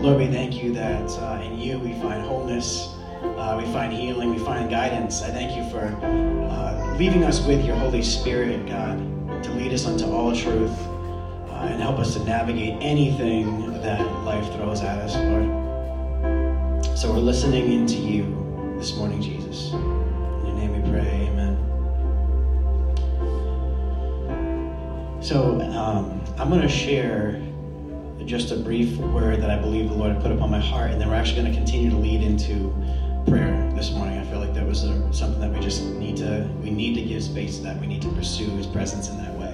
Lord, 0.00 0.16
we 0.16 0.28
thank 0.28 0.62
you 0.62 0.72
that 0.72 1.10
uh, 1.18 1.42
in 1.44 1.58
you 1.58 1.78
we 1.78 1.92
find 2.00 2.22
wholeness, 2.24 2.94
uh, 3.22 3.60
we 3.62 3.70
find 3.70 3.92
healing, 3.92 4.30
we 4.30 4.38
find 4.38 4.70
guidance. 4.70 5.20
I 5.20 5.28
thank 5.30 5.54
you 5.54 5.62
for 5.70 5.94
uh, 6.02 6.96
leaving 6.96 7.22
us 7.22 7.44
with 7.46 7.62
your 7.66 7.76
Holy 7.76 8.02
Spirit, 8.02 8.66
God, 8.66 8.96
to 9.42 9.50
lead 9.52 9.74
us 9.74 9.84
unto 9.84 10.06
all 10.06 10.34
truth 10.34 10.72
uh, 10.80 11.68
and 11.68 11.82
help 11.82 11.98
us 11.98 12.14
to 12.14 12.24
navigate 12.24 12.78
anything 12.80 13.74
that 13.82 14.00
life 14.24 14.50
throws 14.54 14.80
at 14.80 15.00
us, 15.00 15.14
Lord. 15.16 15.44
So 16.96 17.12
we're 17.12 17.18
listening 17.18 17.70
into 17.70 17.96
you 17.96 18.24
this 18.78 18.96
morning, 18.96 19.20
Jesus. 19.20 19.74
In 19.74 20.46
your 20.46 20.54
name 20.54 20.82
we 20.82 20.90
pray, 20.90 21.28
amen. 21.28 21.58
So 25.22 25.60
um, 25.60 26.22
I'm 26.38 26.48
going 26.48 26.62
to 26.62 26.68
share 26.68 27.38
just 28.26 28.52
a 28.52 28.56
brief 28.56 28.96
word 28.98 29.40
that 29.40 29.50
I 29.50 29.58
believe 29.58 29.88
the 29.88 29.94
Lord 29.94 30.12
had 30.12 30.22
put 30.22 30.32
upon 30.32 30.50
my 30.50 30.60
heart, 30.60 30.90
and 30.90 31.00
then 31.00 31.08
we're 31.08 31.14
actually 31.14 31.42
going 31.42 31.52
to 31.52 31.58
continue 31.58 31.90
to 31.90 31.96
lead 31.96 32.22
into 32.22 32.74
prayer 33.26 33.70
this 33.74 33.92
morning. 33.92 34.18
I 34.18 34.24
feel 34.24 34.40
like 34.40 34.54
that 34.54 34.66
was 34.66 34.84
a, 34.84 35.12
something 35.12 35.40
that 35.40 35.52
we 35.52 35.60
just 35.60 35.82
need 35.84 36.16
to 36.18 36.48
we 36.62 36.70
need 36.70 36.94
to 36.94 37.02
give 37.02 37.22
space 37.22 37.56
to 37.58 37.64
that. 37.64 37.80
We 37.80 37.86
need 37.86 38.02
to 38.02 38.08
pursue 38.10 38.48
His 38.50 38.66
presence 38.66 39.08
in 39.08 39.16
that 39.18 39.34
way. 39.34 39.52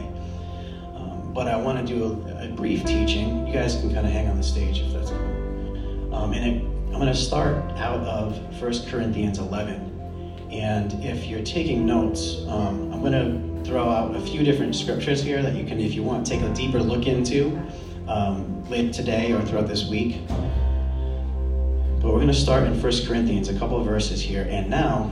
Um, 0.95 1.33
but 1.33 1.49
I 1.49 1.57
want 1.57 1.79
to 1.79 1.95
do 1.95 2.05
a, 2.29 2.45
a, 2.45 2.49
brief 2.49 2.85
teaching. 2.85 3.47
You 3.47 3.53
guys 3.53 3.77
can 3.77 3.93
kind 3.93 4.07
of 4.07 4.13
hang 4.13 4.29
on 4.29 4.37
the 4.37 4.43
stage 4.43 4.81
if 4.81 4.93
that's 4.93 5.11
cool. 5.11 6.15
Um, 6.15 6.33
and 6.33 6.57
it, 6.57 6.63
I'm 6.95 7.01
going 7.01 7.07
to 7.07 7.15
start 7.15 7.57
out 7.79 8.01
of 8.01 8.39
1 8.61 8.87
Corinthians 8.89 9.39
11. 9.39 10.49
And 10.51 10.93
if 11.05 11.27
you're 11.27 11.43
taking 11.43 11.85
notes, 11.85 12.43
um, 12.49 12.93
I'm 12.93 13.01
going 13.01 13.13
to 13.13 13.65
throw 13.69 13.91
out 13.91 14.17
a 14.17 14.21
few 14.21 14.45
different 14.45 14.75
scriptures 14.75 15.23
here 15.23 15.43
that 15.43 15.55
you 15.55 15.67
can, 15.67 15.79
if 15.79 15.93
you 15.93 16.03
want, 16.03 16.27
take 16.27 16.41
a 16.41 16.55
deeper 16.55 16.81
look 16.81 17.07
into 17.07 17.61
um, 18.09 18.69
later 18.69 18.93
today 18.93 19.33
or 19.33 19.43
throughout 19.43 19.69
this 19.69 19.89
week. 19.89 20.27
But 20.29 22.13
we're 22.13 22.21
going 22.21 22.27
to 22.29 22.35
start 22.35 22.65
in 22.65 22.81
1 22.81 22.93
Corinthians, 23.07 23.49
a 23.49 23.59
couple 23.59 23.79
of 23.79 23.87
verses 23.87 24.21
here. 24.21 24.47
And 24.49 24.71
now, 24.71 25.11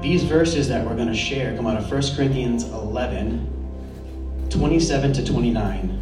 these 0.00 0.24
verses 0.24 0.68
that 0.68 0.84
we're 0.86 0.96
going 0.96 1.08
to 1.08 1.14
share 1.14 1.54
come 1.56 1.66
out 1.66 1.76
of 1.76 1.90
1 1.90 2.02
Corinthians 2.16 2.64
11, 2.64 4.48
27 4.48 5.12
to 5.12 5.24
29. 5.24 5.96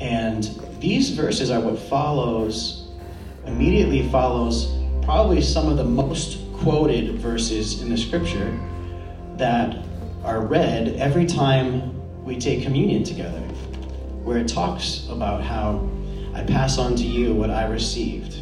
And 0.00 0.44
these 0.80 1.10
verses 1.10 1.50
are 1.50 1.60
what 1.60 1.78
follows, 1.78 2.88
immediately 3.46 4.08
follows 4.10 4.72
probably 5.02 5.40
some 5.42 5.68
of 5.68 5.76
the 5.76 5.84
most 5.84 6.38
quoted 6.54 7.16
verses 7.16 7.82
in 7.82 7.90
the 7.90 7.96
scripture 7.96 8.58
that 9.36 9.84
are 10.22 10.40
read 10.40 10.88
every 10.96 11.26
time 11.26 11.90
we 12.24 12.38
take 12.38 12.62
communion 12.62 13.04
together, 13.04 13.43
where 14.24 14.38
it 14.38 14.48
talks 14.48 15.06
about 15.10 15.42
how 15.42 15.88
I 16.34 16.42
pass 16.42 16.78
on 16.78 16.96
to 16.96 17.04
you 17.04 17.34
what 17.34 17.50
I 17.50 17.66
received 17.66 18.38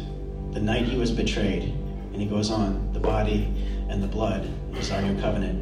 the 0.53 0.61
night 0.61 0.85
he 0.85 0.97
was 0.97 1.11
betrayed. 1.11 1.63
And 1.63 2.15
he 2.15 2.25
goes 2.25 2.49
on, 2.49 2.91
the 2.93 2.99
body 2.99 3.53
and 3.89 4.01
the 4.01 4.07
blood 4.07 4.49
is 4.77 4.89
our 4.91 5.01
new 5.01 5.19
covenant. 5.19 5.61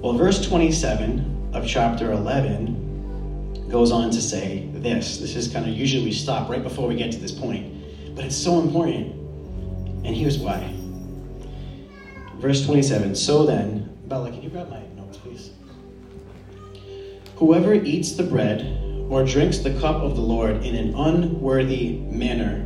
Well, 0.00 0.12
verse 0.12 0.46
27 0.46 1.50
of 1.52 1.66
chapter 1.66 2.12
11 2.12 3.68
goes 3.70 3.90
on 3.90 4.10
to 4.10 4.22
say 4.22 4.68
this. 4.74 5.18
This 5.18 5.34
is 5.34 5.48
kind 5.48 5.68
of 5.68 5.74
usually 5.74 6.04
we 6.04 6.12
stop 6.12 6.48
right 6.48 6.62
before 6.62 6.86
we 6.86 6.94
get 6.94 7.10
to 7.12 7.18
this 7.18 7.32
point, 7.32 8.14
but 8.14 8.24
it's 8.24 8.36
so 8.36 8.60
important. 8.60 9.12
And 10.04 10.14
here's 10.14 10.38
why. 10.38 10.74
Verse 12.36 12.64
27 12.66 13.14
So 13.14 13.46
then, 13.46 13.96
Bella, 14.06 14.30
can 14.30 14.42
you 14.42 14.50
grab 14.50 14.68
my 14.70 14.82
notes, 14.96 15.18
please? 15.18 15.50
Whoever 17.36 17.74
eats 17.74 18.12
the 18.12 18.24
bread 18.24 18.81
or 19.12 19.22
drinks 19.22 19.58
the 19.58 19.78
cup 19.78 19.96
of 19.96 20.16
the 20.16 20.22
Lord 20.22 20.64
in 20.64 20.74
an 20.74 20.94
unworthy 20.94 21.98
manner 21.98 22.64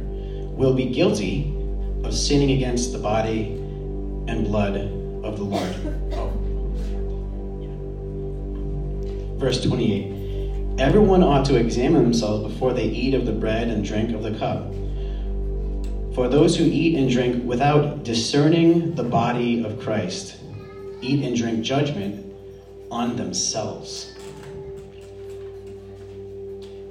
will 0.56 0.74
be 0.74 0.86
guilty 0.86 1.52
of 2.04 2.14
sinning 2.14 2.52
against 2.52 2.92
the 2.92 2.98
body 2.98 3.48
and 4.28 4.44
blood 4.44 4.76
of 5.24 5.38
the 5.38 5.44
Lord. 5.44 5.74
Oh. 6.12 6.32
Verse 9.38 9.60
28 9.64 10.78
Everyone 10.78 11.24
ought 11.24 11.44
to 11.46 11.56
examine 11.56 12.04
themselves 12.04 12.52
before 12.52 12.72
they 12.72 12.84
eat 12.84 13.14
of 13.14 13.26
the 13.26 13.32
bread 13.32 13.66
and 13.66 13.84
drink 13.84 14.14
of 14.14 14.22
the 14.22 14.38
cup. 14.38 14.72
For 16.14 16.28
those 16.28 16.56
who 16.56 16.64
eat 16.64 16.96
and 16.96 17.10
drink 17.10 17.44
without 17.44 18.04
discerning 18.04 18.94
the 18.94 19.02
body 19.02 19.64
of 19.64 19.80
Christ 19.80 20.36
eat 21.02 21.24
and 21.24 21.36
drink 21.36 21.62
judgment 21.64 22.32
on 22.90 23.16
themselves. 23.16 24.15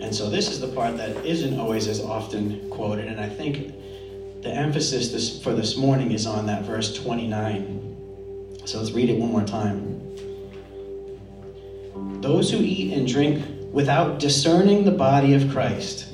And 0.06 0.14
so 0.14 0.30
this 0.30 0.52
is 0.52 0.60
the 0.60 0.68
part 0.68 0.98
that 0.98 1.26
isn't 1.26 1.60
always 1.60 1.88
as 1.88 2.00
often 2.00 2.70
quoted, 2.70 3.08
and 3.08 3.20
I 3.20 3.28
think 3.28 3.74
the 4.44 4.52
emphasis 4.52 5.12
this, 5.12 5.42
for 5.42 5.52
this 5.52 5.78
morning 5.78 6.12
is 6.12 6.28
on 6.28 6.46
that 6.46 6.64
verse 6.64 6.94
29. 6.94 8.62
So 8.66 8.78
let's 8.78 8.92
read 8.92 9.10
it 9.10 9.18
one 9.18 9.32
more 9.32 9.44
time. 9.44 10.00
Those 12.22 12.52
who 12.52 12.60
eat 12.60 12.94
and 12.94 13.08
drink 13.08 13.44
without 13.74 14.20
discerning 14.20 14.86
the 14.86 14.92
body 14.92 15.34
of 15.34 15.50
Christ 15.50 16.14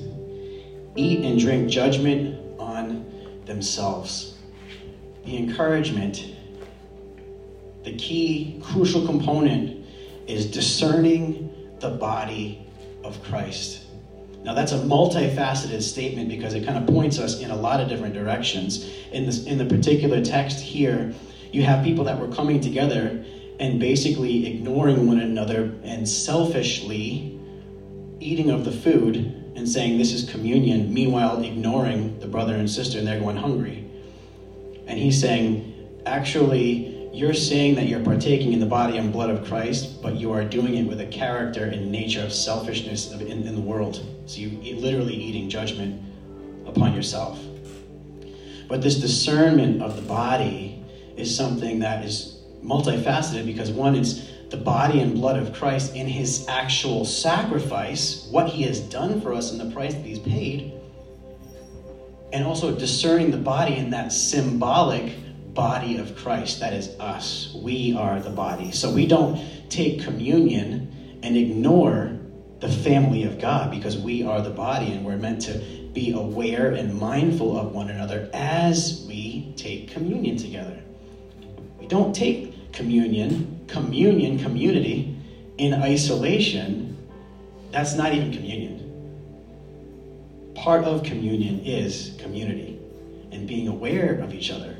eat 0.96 1.26
and 1.26 1.38
drink 1.38 1.70
judgment 1.70 2.40
on 2.58 3.06
themselves. 3.44 4.38
The 5.26 5.36
encouragement, 5.36 6.34
the 7.84 7.98
key 7.98 8.62
crucial 8.64 9.06
component 9.06 9.86
is 10.28 10.46
discerning 10.50 11.54
the 11.82 11.90
body 11.90 12.66
of 13.04 13.22
Christ. 13.24 13.81
Now, 14.44 14.56
that's 14.56 14.72
a 14.72 14.80
multifaceted 14.80 15.82
statement 15.84 16.30
because 16.30 16.56
it 16.56 16.66
kind 16.66 16.78
of 16.78 16.88
points 16.88 17.20
us 17.20 17.40
in 17.42 17.52
a 17.52 17.56
lot 17.56 17.80
of 17.80 17.90
different 17.90 18.16
directions. 18.16 18.90
In, 19.12 19.26
this, 19.26 19.46
in 19.46 19.58
the 19.58 19.66
particular 19.66 20.24
text 20.24 20.60
here, 20.60 21.14
you 21.52 21.64
have 21.64 21.84
people 21.84 22.04
that 22.06 22.20
were 22.20 22.34
coming 22.34 22.60
together 22.60 23.24
and 23.60 23.80
basically 23.80 24.48
ignoring 24.48 25.06
one 25.08 25.20
another 25.20 25.72
and 25.84 26.08
selfishly 26.10 27.40
eating 28.20 28.50
of 28.50 28.66
the 28.66 28.72
food 28.72 29.18
and 29.56 29.70
saying 29.70 30.00
this 30.00 30.14
is 30.14 30.30
communion, 30.30 30.92
meanwhile 30.92 31.44
ignoring 31.44 32.20
the 32.20 32.28
brother 32.28 32.56
and 32.56 32.70
sister 32.70 32.98
and 32.98 33.08
they're 33.08 33.20
going 33.20 33.38
hungry. 33.38 33.86
And 34.88 34.98
he's 34.98 35.22
saying, 35.22 36.02
actually, 36.08 36.91
you're 37.14 37.34
saying 37.34 37.76
that 37.76 37.88
you're 37.88 38.04
partaking 38.04 38.54
in 38.54 38.60
the 38.60 38.66
body 38.66 38.98
and 38.98 39.12
blood 39.12 39.30
of 39.30 39.46
Christ, 39.46 40.02
but 40.02 40.16
you 40.16 40.32
are 40.32 40.46
doing 40.46 40.76
it 40.76 40.88
with 40.88 41.02
a 41.02 41.06
character 41.08 41.66
and 41.66 41.92
nature 41.92 42.24
of 42.24 42.32
selfishness 42.32 43.12
in, 43.12 43.22
in 43.22 43.54
the 43.54 43.62
world. 43.62 44.06
So 44.28 44.40
you 44.40 44.58
eat, 44.64 44.78
literally 44.78 45.14
eating 45.14 45.50
judgment 45.50 46.02
upon 46.66 46.94
yourself. 46.94 47.38
But 48.70 48.82
this 48.82 48.96
discernment 48.96 49.82
of 49.82 49.98
the 49.98 50.02
body 50.04 50.86
is 51.18 51.36
something 51.36 51.80
that 51.80 52.06
is 52.06 52.38
multifaceted 52.64 53.46
because 53.46 53.72
one 53.72 53.96
is 53.96 54.30
the 54.50 54.58
body 54.58 55.02
and 55.02 55.14
blood 55.14 55.38
of 55.38 55.54
Christ 55.54 55.96
in 55.96 56.08
his 56.08 56.48
actual 56.48 57.04
sacrifice, 57.04 58.28
what 58.32 58.48
he 58.48 58.64
has 58.64 58.80
done 58.80 59.20
for 59.20 59.34
us 59.34 59.52
and 59.52 59.60
the 59.60 59.74
price 59.74 59.94
that 59.94 60.06
he's 60.06 60.20
paid, 60.20 60.74
and 62.32 62.46
also 62.46 62.74
discerning 62.74 63.32
the 63.32 63.38
body 63.38 63.76
in 63.76 63.90
that 63.90 64.14
symbolic 64.14 65.14
body 65.54 65.98
of 65.98 66.16
Christ. 66.16 66.60
That 66.60 66.74
is 66.74 66.90
us. 67.00 67.56
We 67.56 67.94
are 67.94 68.20
the 68.20 68.30
body. 68.30 68.72
So 68.72 68.92
we 68.94 69.06
don't 69.06 69.70
take 69.70 70.02
communion 70.02 71.20
and 71.24 71.36
ignore 71.36 72.18
the 72.60 72.70
family 72.70 73.24
of 73.24 73.40
God 73.40 73.72
because 73.72 73.98
we 73.98 74.24
are 74.24 74.42
the 74.42 74.50
body 74.50 74.92
and 74.92 75.06
we're 75.06 75.18
meant 75.18 75.42
to 75.44 75.58
be 75.94 76.12
aware 76.14 76.72
and 76.72 76.98
mindful 76.98 77.58
of 77.58 77.74
one 77.74 77.90
another 77.90 78.30
as 78.34 79.04
we 79.08 79.54
take 79.58 79.90
communion 79.90 80.38
together. 80.38 80.82
We 81.80 81.88
don't 81.88 82.16
take 82.16 82.72
communion, 82.72 83.66
communion, 83.68 84.40
community 84.40 85.18
in 85.58 85.74
isolation. 85.74 86.98
That's 87.72 87.96
not 87.96 88.14
even 88.14 88.32
communion. 88.32 88.78
Part 90.56 90.86
of 90.86 91.04
communion 91.04 91.62
is 91.66 92.16
community 92.20 92.80
and 93.32 93.48
being 93.48 93.68
aware 93.68 94.16
of 94.16 94.34
each 94.34 94.52
other 94.52 94.78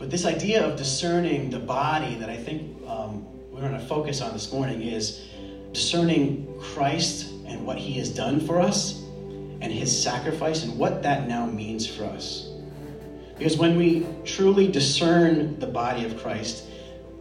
but 0.00 0.10
this 0.10 0.24
idea 0.24 0.64
of 0.66 0.78
discerning 0.78 1.50
the 1.50 1.58
body 1.58 2.14
that 2.14 2.30
I 2.30 2.36
think 2.36 2.74
um, 2.88 3.26
we're 3.52 3.60
going 3.60 3.74
to 3.74 3.86
focus 3.86 4.22
on 4.22 4.32
this 4.32 4.50
morning 4.50 4.80
is 4.80 5.28
discerning 5.74 6.50
Christ 6.58 7.30
and 7.46 7.66
what 7.66 7.76
he 7.76 7.92
has 7.98 8.08
done 8.08 8.40
for 8.40 8.62
us 8.62 9.02
and 9.60 9.64
his 9.64 10.02
sacrifice 10.02 10.64
and 10.64 10.78
what 10.78 11.02
that 11.02 11.28
now 11.28 11.44
means 11.44 11.86
for 11.86 12.04
us. 12.04 12.48
Because 13.36 13.58
when 13.58 13.76
we 13.76 14.06
truly 14.24 14.72
discern 14.72 15.58
the 15.60 15.66
body 15.66 16.06
of 16.06 16.18
Christ, 16.18 16.64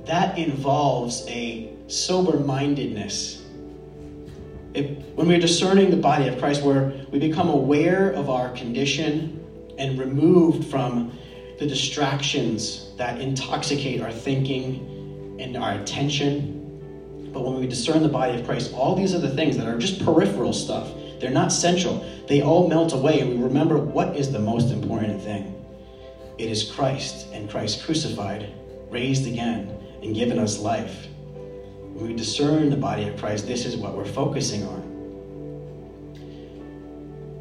that 0.06 0.38
involves 0.38 1.28
a 1.28 1.74
sober 1.88 2.40
mindedness. 2.40 3.44
when 4.74 5.28
we're 5.28 5.38
discerning 5.38 5.90
the 5.92 5.98
body 5.98 6.30
of 6.30 6.40
Christ, 6.40 6.64
where 6.64 6.94
we 7.12 7.20
become 7.20 7.50
aware 7.50 8.12
of 8.12 8.30
our 8.30 8.52
condition 8.54 9.36
and 9.78 10.00
removed 10.00 10.72
from 10.72 11.19
the 11.60 11.68
distractions 11.68 12.92
that 12.98 13.20
intoxicate 13.20 14.02
our 14.02 14.12
thinking 14.12 15.38
and 15.40 15.58
our 15.58 15.74
attention. 15.74 17.30
But 17.34 17.46
when 17.46 17.60
we 17.60 17.68
discern 17.68 18.02
the 18.02 18.10
body 18.10 18.40
of 18.40 18.46
Christ, 18.46 18.74
all 18.74 18.96
these 18.96 19.14
other 19.14 19.30
things 19.30 19.58
that 19.58 19.68
are 19.68 19.78
just 19.78 20.04
peripheral 20.04 20.54
stuff 20.54 20.90
they're 21.20 21.30
not 21.30 21.52
central. 21.52 22.06
They 22.28 22.42
all 22.42 22.68
melt 22.68 22.94
away, 22.94 23.20
and 23.20 23.30
we 23.30 23.44
remember 23.44 23.78
what 23.78 24.16
is 24.16 24.32
the 24.32 24.40
most 24.40 24.72
important 24.72 25.22
thing. 25.22 25.56
It 26.38 26.50
is 26.50 26.72
Christ 26.72 27.28
and 27.34 27.50
Christ 27.50 27.84
crucified, 27.84 28.54
raised 28.90 29.28
again, 29.28 29.78
and 30.02 30.16
given 30.16 30.40
us 30.40 30.60
life. 30.60 31.08
When 31.94 32.08
we 32.08 32.14
discern 32.16 32.70
the 32.70 32.78
body 32.78 33.10
of 33.10 33.18
Christ, 33.20 33.46
this 33.46 33.66
is 33.66 33.76
what 33.76 33.96
we're 33.96 34.06
focusing 34.06 34.64
on. 34.66 34.89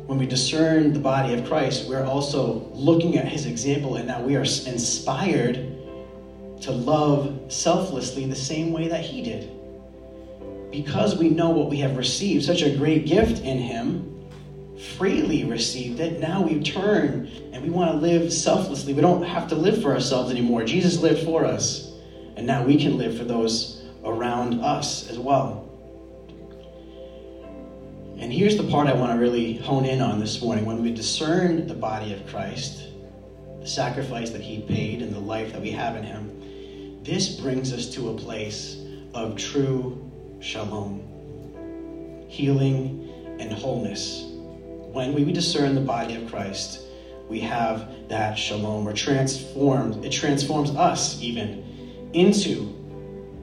When 0.09 0.17
we 0.17 0.25
discern 0.25 0.95
the 0.95 1.01
body 1.01 1.35
of 1.35 1.47
Christ, 1.47 1.87
we're 1.87 2.03
also 2.03 2.67
looking 2.73 3.19
at 3.19 3.29
his 3.29 3.45
example, 3.45 3.97
and 3.97 4.09
now 4.09 4.23
we 4.23 4.37
are 4.37 4.41
inspired 4.41 5.57
to 6.63 6.73
love 6.73 7.39
selflessly 7.49 8.25
the 8.25 8.35
same 8.35 8.73
way 8.73 8.89
that 8.89 9.03
he 9.03 9.21
did. 9.21 9.51
Because 10.71 11.19
we 11.19 11.29
know 11.29 11.51
what 11.51 11.69
we 11.69 11.77
have 11.81 11.99
received, 11.99 12.47
such 12.47 12.63
a 12.63 12.75
great 12.75 13.05
gift 13.05 13.43
in 13.43 13.59
him, 13.59 14.27
freely 14.97 15.45
received 15.45 16.01
it, 16.01 16.21
now 16.21 16.41
we 16.41 16.63
turn 16.63 17.29
and 17.53 17.63
we 17.63 17.69
want 17.69 17.91
to 17.91 17.99
live 17.99 18.33
selflessly. 18.33 18.95
We 18.95 19.03
don't 19.03 19.23
have 19.23 19.47
to 19.49 19.57
live 19.57 19.83
for 19.83 19.93
ourselves 19.93 20.31
anymore. 20.31 20.65
Jesus 20.65 21.03
lived 21.03 21.23
for 21.23 21.45
us, 21.45 21.93
and 22.35 22.47
now 22.47 22.65
we 22.65 22.79
can 22.79 22.97
live 22.97 23.19
for 23.19 23.25
those 23.25 23.83
around 24.07 24.63
us 24.63 25.11
as 25.11 25.19
well. 25.19 25.68
And 28.19 28.33
here's 28.33 28.57
the 28.57 28.65
part 28.65 28.89
I 28.89 28.95
want 28.95 29.13
to 29.13 29.19
really 29.19 29.59
hone 29.59 29.85
in 29.85 30.01
on 30.01 30.19
this 30.19 30.43
morning. 30.43 30.67
When 30.67 30.83
we 30.83 30.93
discern 30.93 31.69
the 31.69 31.75
body 31.75 32.13
of 32.13 32.27
Christ, 32.27 32.89
the 33.61 33.67
sacrifice 33.67 34.31
that 34.31 34.41
he 34.41 34.61
paid, 34.61 35.03
and 35.03 35.15
the 35.15 35.21
life 35.21 35.53
that 35.53 35.63
we 35.63 35.71
have 35.71 35.95
in 35.95 36.03
him, 36.03 37.05
this 37.05 37.41
brings 37.41 37.73
us 37.73 37.89
to 37.95 38.11
a 38.11 38.15
place 38.15 38.77
of 39.15 39.37
true 39.37 40.11
shalom, 40.41 41.01
healing, 42.29 43.09
and 43.39 43.53
wholeness. 43.53 44.25
When 44.93 45.15
we 45.15 45.33
discern 45.33 45.77
the 45.77 45.81
body 45.81 46.17
of 46.17 46.29
Christ, 46.29 46.81
we 47.29 47.39
have 47.41 47.89
that 48.09 48.35
shalom. 48.37 48.85
We're 48.85 48.95
transformed. 48.95 50.05
It 50.05 50.11
transforms 50.11 50.71
us 50.71 51.23
even 51.23 52.11
into 52.15 52.75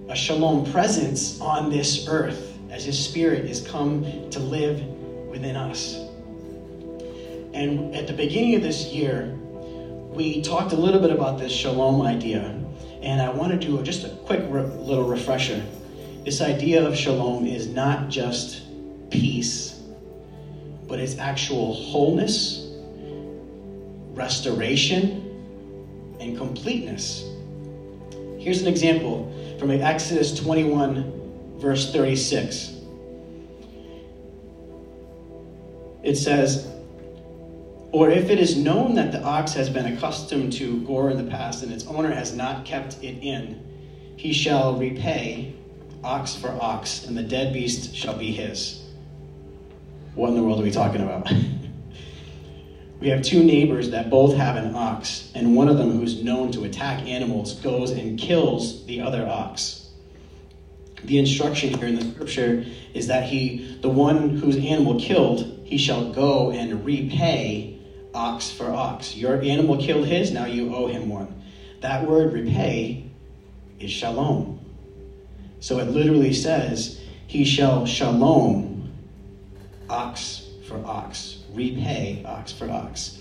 a 0.09 0.15
shalom 0.17 0.69
presence 0.69 1.39
on 1.39 1.69
this 1.69 2.09
earth 2.09 2.44
as 2.75 2.83
His 2.83 3.01
Spirit 3.01 3.45
is 3.45 3.65
come 3.65 4.03
to 4.31 4.39
live 4.39 4.83
within 5.29 5.55
us. 5.55 5.95
And 7.53 7.95
at 7.95 8.05
the 8.05 8.11
beginning 8.11 8.55
of 8.55 8.63
this 8.63 8.87
year, 8.87 9.33
we 10.11 10.41
talked 10.41 10.73
a 10.73 10.75
little 10.75 10.99
bit 10.99 11.09
about 11.09 11.39
this 11.39 11.53
shalom 11.53 12.01
idea. 12.01 12.41
And 13.01 13.21
I 13.21 13.29
want 13.29 13.53
to 13.53 13.67
do 13.67 13.81
just 13.81 14.03
a 14.03 14.09
quick 14.25 14.41
re- 14.49 14.63
little 14.63 15.05
refresher. 15.05 15.63
This 16.25 16.41
idea 16.41 16.85
of 16.85 16.97
shalom 16.97 17.47
is 17.47 17.67
not 17.69 18.09
just 18.09 18.63
peace, 19.09 19.81
but 20.85 20.99
it's 20.99 21.17
actual 21.17 21.73
wholeness, 21.73 22.73
restoration, 24.13 25.21
and 26.19 26.35
completeness. 26.35 27.23
Here's 28.37 28.61
an 28.61 28.67
example 28.67 29.31
from 29.59 29.71
Exodus 29.71 30.37
21, 30.37 31.24
verse 31.65 31.91
36. 31.91 32.73
It 36.03 36.15
says, 36.15 36.71
or 37.91 38.11
if 38.11 38.29
it 38.29 38.37
is 38.37 38.55
known 38.55 38.93
that 38.93 39.11
the 39.11 39.23
ox 39.23 39.53
has 39.53 39.67
been 39.67 39.91
accustomed 39.91 40.53
to 40.53 40.81
gore 40.81 41.09
in 41.09 41.17
the 41.17 41.31
past 41.31 41.63
and 41.63 41.73
its 41.73 41.87
owner 41.87 42.13
has 42.13 42.35
not 42.35 42.65
kept 42.65 43.01
it 43.03 43.17
in, 43.23 43.65
he 44.15 44.31
shall 44.31 44.77
repay 44.77 45.55
ox 46.03 46.35
for 46.35 46.51
ox, 46.61 47.07
and 47.07 47.17
the 47.17 47.23
dead 47.23 47.51
beast 47.51 47.95
shall 47.95 48.15
be 48.15 48.31
his. 48.31 48.83
What 50.13 50.29
in 50.29 50.35
the 50.35 50.43
world 50.43 50.59
are 50.59 50.63
we 50.63 50.69
talking 50.69 51.01
about? 51.01 51.27
we 53.01 53.09
have 53.09 53.23
two 53.23 53.43
neighbors 53.43 53.89
that 53.89 54.11
both 54.11 54.35
have 54.35 54.55
an 54.55 54.75
ox, 54.75 55.31
and 55.33 55.55
one 55.55 55.67
of 55.67 55.79
them, 55.79 55.97
who's 55.97 56.23
known 56.23 56.51
to 56.51 56.65
attack 56.65 57.07
animals, 57.07 57.55
goes 57.55 57.89
and 57.89 58.19
kills 58.19 58.85
the 58.85 59.01
other 59.01 59.27
ox. 59.27 59.84
The 61.05 61.19
instruction 61.19 61.77
here 61.77 61.87
in 61.87 61.95
the 61.95 62.05
scripture 62.05 62.65
is 62.95 63.07
that 63.07 63.25
he, 63.25 63.77
the 63.81 63.89
one 63.89 64.37
whose 64.37 64.57
animal 64.57 64.99
killed, 64.99 65.61
he 65.63 65.77
shall 65.77 66.11
go 66.11 66.51
and 66.51 66.83
repay 66.83 67.79
ox 68.13 68.49
for 68.51 68.71
ox. 68.71 69.15
Your 69.15 69.39
animal 69.41 69.77
killed 69.77 70.07
his, 70.07 70.31
now 70.31 70.45
you 70.45 70.73
owe 70.73 70.87
him 70.87 71.09
one. 71.09 71.43
That 71.81 72.07
word 72.07 72.33
repay 72.33 73.05
is 73.79 73.91
shalom. 73.91 74.59
So 75.59 75.77
it 75.79 75.89
literally 75.89 76.33
says, 76.33 76.99
He 77.27 77.45
shall 77.45 77.85
shalom 77.85 78.91
ox 79.87 80.47
for 80.67 80.83
ox, 80.85 81.43
repay 81.53 82.23
ox 82.25 82.51
for 82.51 82.69
ox. 82.71 83.19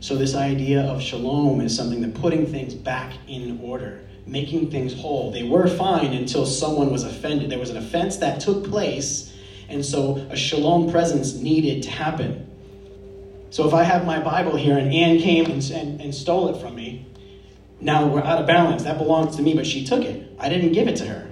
So, 0.00 0.16
this 0.16 0.34
idea 0.34 0.82
of 0.82 1.02
shalom 1.02 1.60
is 1.60 1.76
something 1.76 2.00
that 2.02 2.14
putting 2.14 2.46
things 2.46 2.74
back 2.74 3.12
in 3.28 3.60
order, 3.62 4.00
making 4.26 4.70
things 4.70 4.94
whole. 4.94 5.30
They 5.30 5.42
were 5.42 5.66
fine 5.68 6.12
until 6.12 6.46
someone 6.46 6.90
was 6.90 7.04
offended. 7.04 7.50
There 7.50 7.58
was 7.58 7.70
an 7.70 7.76
offense 7.76 8.16
that 8.18 8.40
took 8.40 8.68
place, 8.68 9.32
and 9.68 9.84
so 9.84 10.16
a 10.30 10.36
shalom 10.36 10.90
presence 10.90 11.34
needed 11.34 11.82
to 11.84 11.90
happen. 11.90 12.48
So 13.50 13.68
if 13.68 13.74
I 13.74 13.82
have 13.82 14.06
my 14.06 14.18
Bible 14.18 14.56
here 14.56 14.78
and 14.78 14.92
Anne 14.92 15.18
came 15.18 15.44
and, 15.44 15.62
and, 15.70 16.00
and 16.00 16.14
stole 16.14 16.54
it 16.54 16.60
from 16.60 16.74
me, 16.74 17.06
now 17.82 18.06
we're 18.06 18.22
out 18.22 18.40
of 18.40 18.46
balance. 18.46 18.84
That 18.84 18.96
belongs 18.96 19.36
to 19.36 19.42
me, 19.42 19.54
but 19.54 19.66
she 19.66 19.84
took 19.84 20.04
it. 20.04 20.34
I 20.38 20.48
didn't 20.48 20.72
give 20.72 20.88
it 20.88 20.96
to 20.96 21.06
her. 21.06 21.28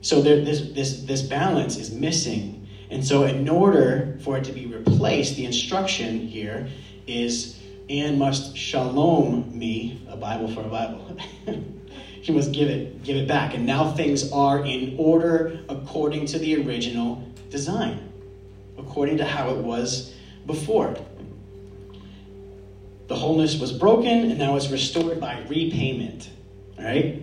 So 0.00 0.22
there, 0.22 0.42
this, 0.42 0.72
this, 0.72 1.02
this 1.02 1.22
balance 1.22 1.76
is 1.76 1.92
missing. 1.92 2.66
And 2.90 3.04
so, 3.04 3.24
in 3.24 3.48
order 3.48 4.18
for 4.22 4.36
it 4.36 4.44
to 4.44 4.52
be 4.52 4.66
replaced, 4.66 5.36
the 5.36 5.46
instruction 5.46 6.26
here 6.26 6.68
is 7.06 7.58
Anne 7.88 8.18
must 8.18 8.56
shalom 8.56 9.56
me, 9.56 10.00
a 10.08 10.16
Bible 10.16 10.48
for 10.48 10.60
a 10.60 10.68
Bible. 10.68 11.18
she 12.22 12.32
must 12.32 12.52
give 12.52 12.68
it, 12.68 13.02
give 13.02 13.16
it 13.16 13.28
back. 13.28 13.54
And 13.54 13.66
now 13.66 13.92
things 13.92 14.30
are 14.32 14.64
in 14.64 14.96
order 14.98 15.60
according 15.68 16.26
to 16.26 16.38
the 16.38 16.64
original 16.64 17.22
design, 17.50 18.12
according 18.78 19.18
to 19.18 19.24
how 19.24 19.50
it 19.50 19.58
was 19.58 20.14
before. 20.46 20.96
The 23.08 23.16
wholeness 23.16 23.58
was 23.58 23.72
broken, 23.72 24.30
and 24.30 24.38
now 24.38 24.56
it's 24.56 24.70
restored 24.70 25.20
by 25.20 25.44
repayment. 25.48 26.30
All 26.78 26.84
right? 26.84 27.22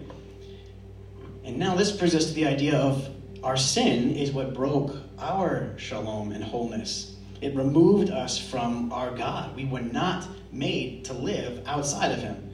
And 1.43 1.57
now 1.57 1.75
this 1.75 1.91
brings 1.91 2.13
us 2.13 2.27
to 2.27 2.33
the 2.33 2.45
idea 2.45 2.77
of 2.77 3.09
our 3.43 3.57
sin 3.57 4.15
is 4.15 4.31
what 4.31 4.53
broke 4.53 4.95
our 5.17 5.73
shalom 5.77 6.31
and 6.31 6.43
wholeness. 6.43 7.15
It 7.41 7.55
removed 7.55 8.09
us 8.09 8.37
from 8.37 8.91
our 8.91 9.11
God. 9.11 9.55
We 9.55 9.65
were 9.65 9.81
not 9.81 10.27
made 10.51 11.05
to 11.05 11.13
live 11.13 11.63
outside 11.65 12.11
of 12.11 12.19
Him. 12.19 12.49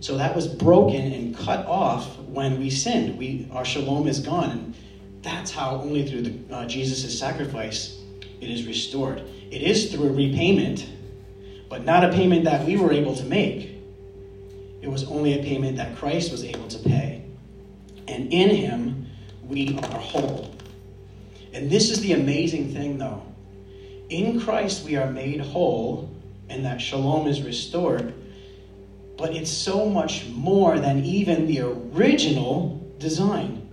So 0.00 0.16
that 0.16 0.34
was 0.34 0.46
broken 0.46 1.12
and 1.12 1.36
cut 1.36 1.66
off 1.66 2.18
when 2.20 2.58
we 2.60 2.70
sinned. 2.70 3.18
We, 3.18 3.48
our 3.52 3.64
shalom 3.64 4.06
is 4.06 4.20
gone. 4.20 4.50
And 4.50 4.74
that's 5.22 5.50
how 5.50 5.76
only 5.76 6.08
through 6.08 6.44
uh, 6.54 6.66
Jesus' 6.66 7.18
sacrifice 7.18 8.00
it 8.40 8.50
is 8.50 8.66
restored. 8.66 9.22
It 9.50 9.62
is 9.62 9.90
through 9.92 10.08
a 10.08 10.12
repayment, 10.12 10.88
but 11.68 11.84
not 11.84 12.04
a 12.04 12.12
payment 12.12 12.44
that 12.44 12.64
we 12.64 12.76
were 12.76 12.92
able 12.92 13.16
to 13.16 13.24
make. 13.24 13.76
It 14.80 14.88
was 14.88 15.04
only 15.04 15.38
a 15.38 15.42
payment 15.42 15.76
that 15.78 15.96
Christ 15.96 16.30
was 16.30 16.44
able 16.44 16.68
to 16.68 16.78
pay. 16.78 17.24
And 18.06 18.32
in 18.32 18.50
him, 18.50 19.06
we 19.42 19.78
are 19.78 19.98
whole. 19.98 20.54
And 21.52 21.68
this 21.68 21.90
is 21.90 22.00
the 22.00 22.12
amazing 22.12 22.72
thing, 22.72 22.98
though. 22.98 23.22
In 24.08 24.40
Christ, 24.40 24.84
we 24.84 24.96
are 24.96 25.10
made 25.10 25.40
whole, 25.40 26.10
and 26.48 26.64
that 26.64 26.80
shalom 26.80 27.26
is 27.26 27.42
restored. 27.42 28.14
But 29.16 29.34
it's 29.34 29.50
so 29.50 29.88
much 29.88 30.26
more 30.28 30.78
than 30.78 31.04
even 31.04 31.46
the 31.46 31.60
original 31.60 32.80
design 32.98 33.68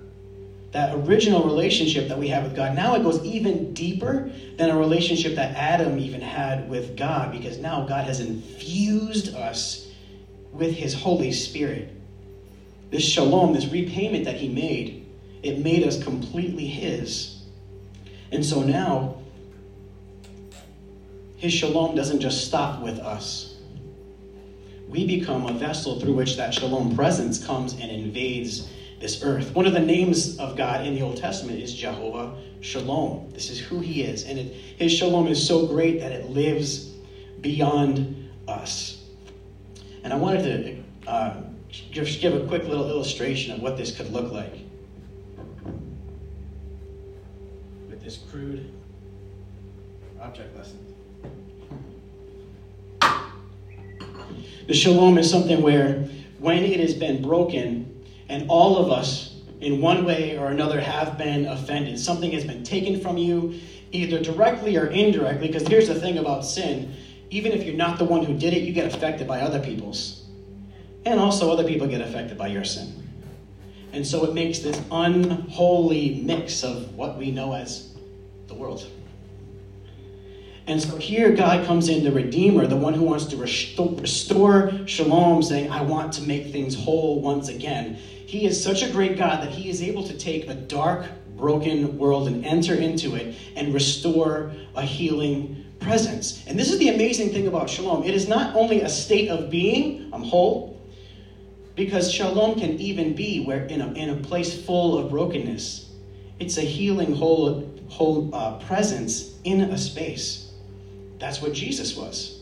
that 0.75 0.93
original 0.93 1.45
relationship 1.45 2.09
that 2.09 2.19
we 2.19 2.27
have 2.27 2.43
with 2.43 2.53
God. 2.53 2.75
Now 2.75 2.95
it 2.95 3.03
goes 3.03 3.23
even 3.23 3.73
deeper 3.73 4.29
than 4.57 4.69
a 4.69 4.77
relationship 4.77 5.35
that 5.35 5.55
Adam 5.55 5.97
even 5.97 6.19
had 6.19 6.69
with 6.69 6.97
God 6.97 7.31
because 7.31 7.57
now 7.59 7.85
God 7.85 8.03
has 8.03 8.19
infused 8.19 9.33
us 9.33 9.89
with 10.51 10.75
his 10.75 10.93
Holy 10.93 11.31
Spirit. 11.31 11.95
This 12.91 13.03
shalom, 13.03 13.53
this 13.53 13.67
repayment 13.67 14.25
that 14.25 14.35
he 14.35 14.49
made, 14.49 15.05
it 15.43 15.59
made 15.59 15.87
us 15.87 16.03
completely 16.03 16.65
his. 16.65 17.41
And 18.33 18.43
so 18.43 18.61
now, 18.61 19.19
his 21.37 21.53
shalom 21.53 21.95
doesn't 21.95 22.19
just 22.19 22.47
stop 22.47 22.81
with 22.81 22.99
us. 22.99 23.55
We 24.87 25.05
become 25.05 25.47
a 25.47 25.53
vessel 25.53 25.99
through 25.99 26.13
which 26.13 26.37
that 26.37 26.53
shalom 26.53 26.95
presence 26.95 27.43
comes 27.43 27.73
and 27.73 27.91
invades 27.91 28.69
this 28.99 29.23
earth. 29.23 29.53
One 29.53 29.65
of 29.65 29.73
the 29.73 29.79
names 29.79 30.37
of 30.39 30.55
God 30.55 30.85
in 30.85 30.95
the 30.95 31.01
Old 31.01 31.17
Testament 31.17 31.59
is 31.59 31.73
Jehovah 31.73 32.37
Shalom. 32.61 33.29
This 33.31 33.49
is 33.49 33.59
who 33.59 33.79
he 33.79 34.03
is. 34.03 34.23
And 34.23 34.39
it, 34.39 34.53
his 34.53 34.93
shalom 34.93 35.27
is 35.27 35.45
so 35.45 35.67
great 35.67 35.99
that 35.99 36.11
it 36.11 36.29
lives 36.29 36.91
beyond 37.41 38.29
us. 38.47 39.03
And 40.03 40.13
I 40.13 40.15
wanted 40.15 40.85
to 41.05 41.09
uh, 41.09 41.41
just 41.69 42.21
give 42.21 42.33
a 42.33 42.47
quick 42.47 42.63
little 42.63 42.89
illustration 42.89 43.53
of 43.53 43.61
what 43.61 43.75
this 43.77 43.95
could 43.95 44.11
look 44.11 44.31
like. 44.31 44.53
With 47.89 48.01
this 48.03 48.17
crude 48.31 48.71
object 50.21 50.55
lesson. 50.55 50.94
The 54.67 54.73
shalom 54.73 55.17
is 55.17 55.29
something 55.29 55.61
where 55.61 56.07
when 56.39 56.63
it 56.63 56.79
has 56.79 56.93
been 56.93 57.21
broken, 57.21 58.03
and 58.29 58.49
all 58.49 58.77
of 58.77 58.91
us, 58.91 59.35
in 59.61 59.81
one 59.81 60.05
way 60.05 60.37
or 60.37 60.47
another, 60.47 60.79
have 60.79 61.17
been 61.17 61.45
offended, 61.45 61.99
something 61.99 62.31
has 62.31 62.43
been 62.43 62.63
taken 62.63 62.99
from 62.99 63.17
you, 63.17 63.59
either 63.91 64.19
directly 64.19 64.77
or 64.77 64.87
indirectly, 64.87 65.47
because 65.47 65.67
here's 65.67 65.87
the 65.87 65.99
thing 65.99 66.17
about 66.17 66.45
sin 66.45 66.95
even 67.29 67.51
if 67.51 67.65
you're 67.65 67.75
not 67.75 67.97
the 67.97 68.05
one 68.05 68.23
who 68.23 68.37
did 68.37 68.53
it, 68.53 68.63
you 68.63 68.71
get 68.71 68.93
affected 68.93 69.27
by 69.27 69.41
other 69.41 69.59
people's. 69.59 70.23
And 71.05 71.19
also, 71.19 71.51
other 71.51 71.63
people 71.63 71.87
get 71.87 72.01
affected 72.01 72.37
by 72.37 72.47
your 72.47 72.63
sin. 72.63 73.03
And 73.91 74.05
so 74.05 74.25
it 74.25 74.33
makes 74.33 74.59
this 74.59 74.81
unholy 74.91 76.21
mix 76.23 76.63
of 76.63 76.95
what 76.95 77.17
we 77.17 77.31
know 77.31 77.53
as 77.53 77.93
the 78.47 78.53
world. 78.53 78.87
And 80.67 80.81
so 80.81 80.97
here 80.97 81.31
God 81.31 81.65
comes 81.67 81.89
in, 81.89 82.03
the 82.03 82.11
Redeemer, 82.11 82.65
the 82.65 82.75
one 82.75 82.95
who 82.95 83.03
wants 83.03 83.25
to 83.25 83.37
restore 83.37 84.71
shalom, 84.87 85.43
saying, 85.43 85.69
I 85.69 85.83
want 85.83 86.13
to 86.13 86.23
make 86.23 86.51
things 86.51 86.75
whole 86.75 87.21
once 87.21 87.49
again. 87.49 87.95
He 88.25 88.45
is 88.47 88.61
such 88.61 88.81
a 88.81 88.89
great 88.89 89.17
God 89.17 89.43
that 89.43 89.51
he 89.51 89.69
is 89.69 89.83
able 89.83 90.07
to 90.07 90.17
take 90.17 90.49
a 90.49 90.55
dark, 90.55 91.05
broken 91.37 91.97
world 91.99 92.27
and 92.27 92.43
enter 92.43 92.73
into 92.73 93.13
it 93.15 93.35
and 93.55 93.73
restore 93.73 94.51
a 94.73 94.81
healing 94.81 95.65
presence. 95.79 96.43
And 96.47 96.57
this 96.57 96.71
is 96.71 96.79
the 96.79 96.89
amazing 96.89 97.31
thing 97.31 97.47
about 97.47 97.69
shalom 97.69 98.03
it 98.03 98.15
is 98.15 98.27
not 98.27 98.55
only 98.55 98.81
a 98.81 98.89
state 98.89 99.29
of 99.29 99.51
being, 99.51 100.09
I'm 100.11 100.23
whole, 100.23 100.81
because 101.75 102.11
shalom 102.11 102.59
can 102.59 102.71
even 102.79 103.13
be 103.13 103.45
where 103.45 103.65
in 103.65 103.81
a, 103.81 103.91
in 103.93 104.09
a 104.09 104.15
place 104.15 104.65
full 104.65 104.97
of 104.97 105.11
brokenness. 105.11 105.91
It's 106.39 106.57
a 106.57 106.61
healing 106.61 107.13
whole, 107.13 107.71
whole 107.87 108.33
uh, 108.33 108.57
presence 108.59 109.35
in 109.43 109.61
a 109.61 109.77
space. 109.77 110.44
That's 111.19 111.41
what 111.41 111.53
Jesus 111.53 111.95
was. 111.95 112.41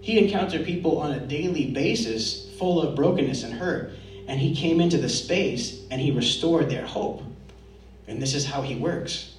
He 0.00 0.18
encountered 0.18 0.64
people 0.64 0.98
on 0.98 1.12
a 1.12 1.20
daily 1.20 1.70
basis 1.70 2.50
full 2.58 2.82
of 2.82 2.94
brokenness 2.94 3.42
and 3.42 3.54
hurt, 3.54 3.92
and 4.28 4.38
he 4.38 4.54
came 4.54 4.80
into 4.80 4.98
the 4.98 5.08
space 5.08 5.82
and 5.90 6.00
he 6.00 6.10
restored 6.10 6.68
their 6.68 6.86
hope. 6.86 7.22
And 8.06 8.20
this 8.20 8.34
is 8.34 8.44
how 8.44 8.62
he 8.62 8.76
works. 8.76 9.34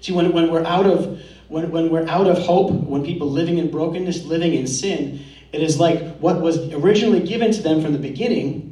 See, 0.00 0.12
when, 0.12 0.32
when 0.32 0.50
we're 0.50 0.64
out 0.64 0.86
of 0.86 1.20
when, 1.48 1.70
when 1.70 1.90
we're 1.90 2.06
out 2.06 2.26
of 2.26 2.38
hope, 2.38 2.70
when 2.70 3.04
people 3.04 3.30
living 3.30 3.58
in 3.58 3.70
brokenness, 3.70 4.24
living 4.24 4.54
in 4.54 4.66
sin, 4.66 5.24
it 5.52 5.62
is 5.62 5.80
like 5.80 6.18
what 6.18 6.40
was 6.40 6.58
originally 6.74 7.26
given 7.26 7.52
to 7.52 7.62
them 7.62 7.80
from 7.80 7.92
the 7.92 7.98
beginning 7.98 8.68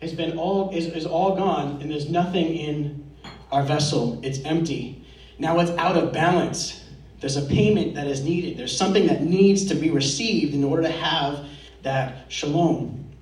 has 0.00 0.12
been 0.12 0.38
all 0.38 0.70
is, 0.70 0.86
is 0.86 1.06
all 1.06 1.34
gone, 1.34 1.80
and 1.80 1.90
there's 1.90 2.10
nothing 2.10 2.54
in 2.54 3.10
our 3.50 3.62
vessel. 3.62 4.20
It's 4.22 4.38
empty. 4.40 5.04
Now 5.38 5.58
it's 5.60 5.70
out 5.72 5.96
of 5.96 6.12
balance. 6.12 6.83
There's 7.24 7.38
a 7.38 7.42
payment 7.46 7.94
that 7.94 8.06
is 8.06 8.22
needed. 8.22 8.58
There's 8.58 8.76
something 8.76 9.06
that 9.06 9.22
needs 9.22 9.64
to 9.68 9.74
be 9.74 9.90
received 9.90 10.52
in 10.52 10.62
order 10.62 10.82
to 10.82 10.90
have 10.90 11.46
that 11.80 12.30
shalom. 12.30 13.12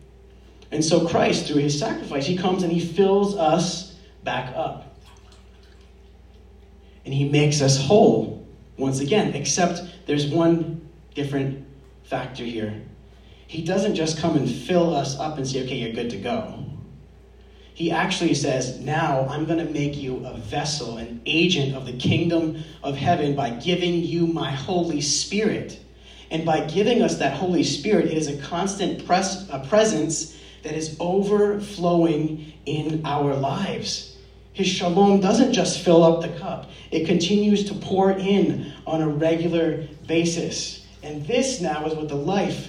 And 0.72 0.84
so 0.84 1.06
Christ, 1.06 1.46
through 1.46 1.60
his 1.60 1.78
sacrifice, 1.78 2.26
he 2.26 2.36
comes 2.36 2.64
and 2.64 2.72
he 2.72 2.80
fills 2.80 3.36
us 3.36 3.94
back 4.24 4.52
up. 4.56 4.98
And 7.04 7.14
he 7.14 7.28
makes 7.28 7.62
us 7.62 7.80
whole 7.80 8.44
once 8.76 8.98
again, 8.98 9.36
except 9.36 9.82
there's 10.06 10.26
one 10.26 10.84
different 11.14 11.64
factor 12.02 12.42
here. 12.42 12.82
He 13.46 13.62
doesn't 13.62 13.94
just 13.94 14.18
come 14.18 14.36
and 14.36 14.50
fill 14.50 14.96
us 14.96 15.16
up 15.20 15.38
and 15.38 15.46
say, 15.46 15.62
okay, 15.62 15.76
you're 15.76 15.92
good 15.92 16.10
to 16.10 16.18
go. 16.18 16.71
He 17.74 17.90
actually 17.90 18.34
says, 18.34 18.78
now 18.80 19.26
I'm 19.30 19.46
going 19.46 19.64
to 19.64 19.72
make 19.72 19.96
you 19.96 20.24
a 20.26 20.36
vessel, 20.36 20.98
an 20.98 21.22
agent 21.24 21.74
of 21.74 21.86
the 21.86 21.96
kingdom 21.96 22.62
of 22.82 22.96
heaven 22.96 23.34
by 23.34 23.50
giving 23.50 23.94
you 23.94 24.26
my 24.26 24.50
Holy 24.50 25.00
Spirit. 25.00 25.80
And 26.30 26.44
by 26.44 26.60
giving 26.60 27.02
us 27.02 27.18
that 27.18 27.34
Holy 27.34 27.62
Spirit, 27.62 28.06
it 28.06 28.16
is 28.16 28.28
a 28.28 28.36
constant 28.42 29.04
pres- 29.06 29.48
a 29.50 29.64
presence 29.68 30.36
that 30.62 30.74
is 30.74 30.96
overflowing 31.00 32.52
in 32.66 33.02
our 33.04 33.34
lives. 33.34 34.16
His 34.52 34.68
shalom 34.68 35.20
doesn't 35.20 35.52
just 35.52 35.80
fill 35.80 36.04
up 36.04 36.20
the 36.20 36.38
cup, 36.38 36.70
it 36.90 37.06
continues 37.06 37.64
to 37.64 37.74
pour 37.74 38.12
in 38.12 38.72
on 38.86 39.00
a 39.00 39.08
regular 39.08 39.88
basis. 40.06 40.86
And 41.02 41.26
this 41.26 41.60
now 41.60 41.86
is 41.86 41.94
what 41.94 42.08
the 42.08 42.14
life 42.14 42.68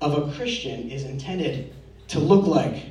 of 0.00 0.14
a 0.14 0.32
Christian 0.32 0.90
is 0.90 1.04
intended 1.04 1.72
to 2.08 2.18
look 2.20 2.46
like 2.46 2.84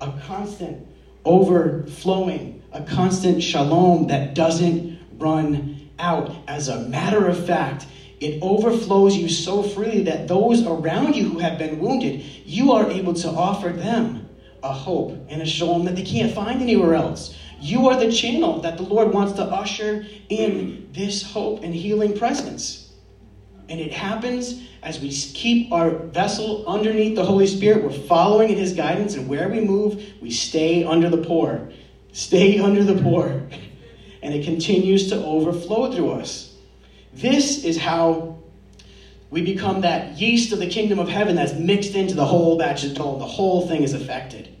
a 0.00 0.12
constant 0.26 0.86
overflowing, 1.24 2.62
a 2.72 2.82
constant 2.82 3.42
shalom 3.42 4.06
that 4.08 4.34
doesn't 4.34 4.98
run 5.18 5.90
out. 5.98 6.34
As 6.48 6.68
a 6.68 6.80
matter 6.88 7.26
of 7.26 7.46
fact, 7.46 7.86
it 8.20 8.40
overflows 8.42 9.16
you 9.16 9.28
so 9.28 9.62
freely 9.62 10.02
that 10.04 10.28
those 10.28 10.64
around 10.64 11.16
you 11.16 11.28
who 11.28 11.38
have 11.38 11.58
been 11.58 11.80
wounded, 11.80 12.24
you 12.44 12.72
are 12.72 12.88
able 12.90 13.14
to 13.14 13.28
offer 13.28 13.70
them 13.70 14.28
a 14.62 14.72
hope 14.72 15.26
and 15.28 15.42
a 15.42 15.46
shalom 15.46 15.84
that 15.86 15.96
they 15.96 16.04
can't 16.04 16.32
find 16.32 16.62
anywhere 16.62 16.94
else. 16.94 17.36
You 17.60 17.88
are 17.88 17.98
the 17.98 18.12
channel 18.12 18.60
that 18.60 18.76
the 18.76 18.84
Lord 18.84 19.12
wants 19.12 19.34
to 19.34 19.42
usher 19.42 20.06
in 20.28 20.88
this 20.92 21.22
hope 21.22 21.62
and 21.62 21.74
healing 21.74 22.16
presence. 22.16 22.81
And 23.68 23.80
it 23.80 23.92
happens 23.92 24.62
as 24.82 25.00
we 25.00 25.10
keep 25.10 25.72
our 25.72 25.90
vessel 25.90 26.66
underneath 26.66 27.14
the 27.14 27.24
Holy 27.24 27.46
Spirit. 27.46 27.84
We're 27.84 27.90
following 27.90 28.50
in 28.50 28.56
His 28.56 28.74
guidance, 28.74 29.14
and 29.14 29.28
where 29.28 29.48
we 29.48 29.60
move, 29.60 30.02
we 30.20 30.30
stay 30.30 30.84
under 30.84 31.08
the 31.08 31.18
pour. 31.18 31.70
Stay 32.12 32.58
under 32.66 32.84
the 32.84 33.00
pour. 33.00 33.28
And 34.22 34.34
it 34.34 34.44
continues 34.44 35.08
to 35.08 35.22
overflow 35.22 35.90
through 35.92 36.10
us. 36.12 36.54
This 37.12 37.64
is 37.64 37.76
how 37.76 38.38
we 39.30 39.42
become 39.42 39.80
that 39.80 40.18
yeast 40.18 40.52
of 40.52 40.58
the 40.58 40.66
kingdom 40.66 40.98
of 40.98 41.08
heaven 41.08 41.36
that's 41.36 41.54
mixed 41.54 41.94
into 41.94 42.14
the 42.14 42.26
whole 42.26 42.56
batch 42.56 42.84
of 42.84 42.94
dough. 42.94 43.18
The 43.18 43.26
whole 43.26 43.66
thing 43.66 43.82
is 43.82 43.94
affected 43.94 44.51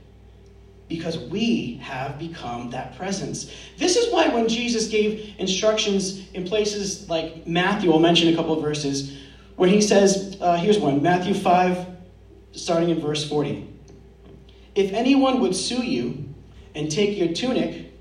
because 0.96 1.18
we 1.18 1.78
have 1.82 2.18
become 2.18 2.70
that 2.70 2.96
presence. 2.96 3.50
This 3.78 3.96
is 3.96 4.12
why 4.12 4.28
when 4.28 4.48
Jesus 4.48 4.88
gave 4.88 5.34
instructions 5.38 6.30
in 6.32 6.46
places 6.46 7.08
like 7.08 7.46
Matthew, 7.46 7.92
I'll 7.92 7.98
mention 7.98 8.32
a 8.32 8.36
couple 8.36 8.54
of 8.54 8.62
verses, 8.62 9.18
where 9.56 9.68
he 9.68 9.80
says, 9.80 10.36
uh, 10.40 10.56
here's 10.56 10.78
one 10.78 11.02
Matthew 11.02 11.34
5, 11.34 11.86
starting 12.52 12.90
in 12.90 13.00
verse 13.00 13.28
40. 13.28 13.68
If 14.74 14.92
anyone 14.92 15.40
would 15.40 15.56
sue 15.56 15.82
you 15.82 16.28
and 16.74 16.90
take 16.90 17.16
your 17.18 17.32
tunic, 17.32 17.92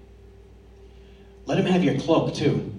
let 1.46 1.58
him 1.58 1.66
have 1.66 1.84
your 1.84 1.98
cloak 2.00 2.34
too. 2.34 2.74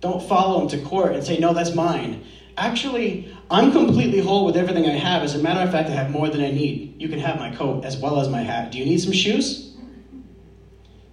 Don't 0.00 0.22
follow 0.22 0.62
him 0.62 0.68
to 0.68 0.80
court 0.80 1.12
and 1.12 1.22
say, 1.22 1.38
no, 1.38 1.52
that's 1.52 1.74
mine. 1.74 2.24
Actually, 2.60 3.34
I'm 3.50 3.72
completely 3.72 4.20
whole 4.20 4.44
with 4.44 4.54
everything 4.54 4.84
I 4.84 4.90
have. 4.90 5.22
As 5.22 5.34
a 5.34 5.38
matter 5.38 5.60
of 5.60 5.72
fact, 5.72 5.88
I 5.88 5.92
have 5.92 6.10
more 6.10 6.28
than 6.28 6.42
I 6.42 6.50
need. 6.50 7.00
You 7.00 7.08
can 7.08 7.18
have 7.18 7.38
my 7.38 7.54
coat 7.56 7.86
as 7.86 7.96
well 7.96 8.20
as 8.20 8.28
my 8.28 8.42
hat. 8.42 8.70
Do 8.70 8.76
you 8.76 8.84
need 8.84 9.00
some 9.00 9.14
shoes? 9.14 9.74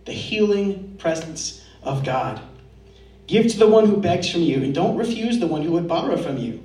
The 0.03 0.11
healing 0.11 0.97
presence 0.99 1.65
of 1.81 2.03
God. 2.03 2.41
Give 3.27 3.47
to 3.49 3.57
the 3.57 3.67
one 3.67 3.85
who 3.85 3.95
begs 3.95 4.29
from 4.29 4.41
you, 4.41 4.57
and 4.57 4.75
don't 4.75 4.97
refuse 4.97 5.39
the 5.39 5.47
one 5.47 5.61
who 5.61 5.71
would 5.71 5.87
borrow 5.87 6.17
from 6.17 6.37
you. 6.37 6.61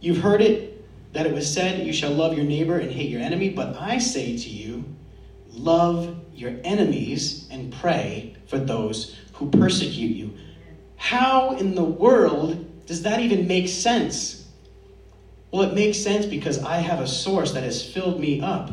You've 0.00 0.18
heard 0.18 0.42
it 0.42 0.84
that 1.14 1.24
it 1.24 1.32
was 1.32 1.50
said, 1.50 1.86
You 1.86 1.94
shall 1.94 2.12
love 2.12 2.34
your 2.34 2.44
neighbor 2.44 2.76
and 2.76 2.92
hate 2.92 3.08
your 3.08 3.22
enemy, 3.22 3.48
but 3.48 3.74
I 3.74 4.00
say 4.00 4.36
to 4.36 4.48
you, 4.50 4.84
love 5.48 6.14
your 6.34 6.52
enemies 6.62 7.48
and 7.50 7.72
pray 7.72 8.36
for 8.48 8.58
those 8.58 9.16
who 9.32 9.50
persecute 9.50 10.14
you. 10.14 10.34
How 10.96 11.56
in 11.56 11.74
the 11.74 11.84
world 11.84 12.66
does 12.90 13.02
that 13.02 13.20
even 13.20 13.46
make 13.46 13.68
sense? 13.68 14.44
Well, 15.52 15.62
it 15.62 15.74
makes 15.74 15.96
sense 15.96 16.26
because 16.26 16.58
I 16.58 16.78
have 16.78 16.98
a 16.98 17.06
source 17.06 17.52
that 17.52 17.62
has 17.62 17.84
filled 17.84 18.18
me 18.18 18.40
up. 18.40 18.68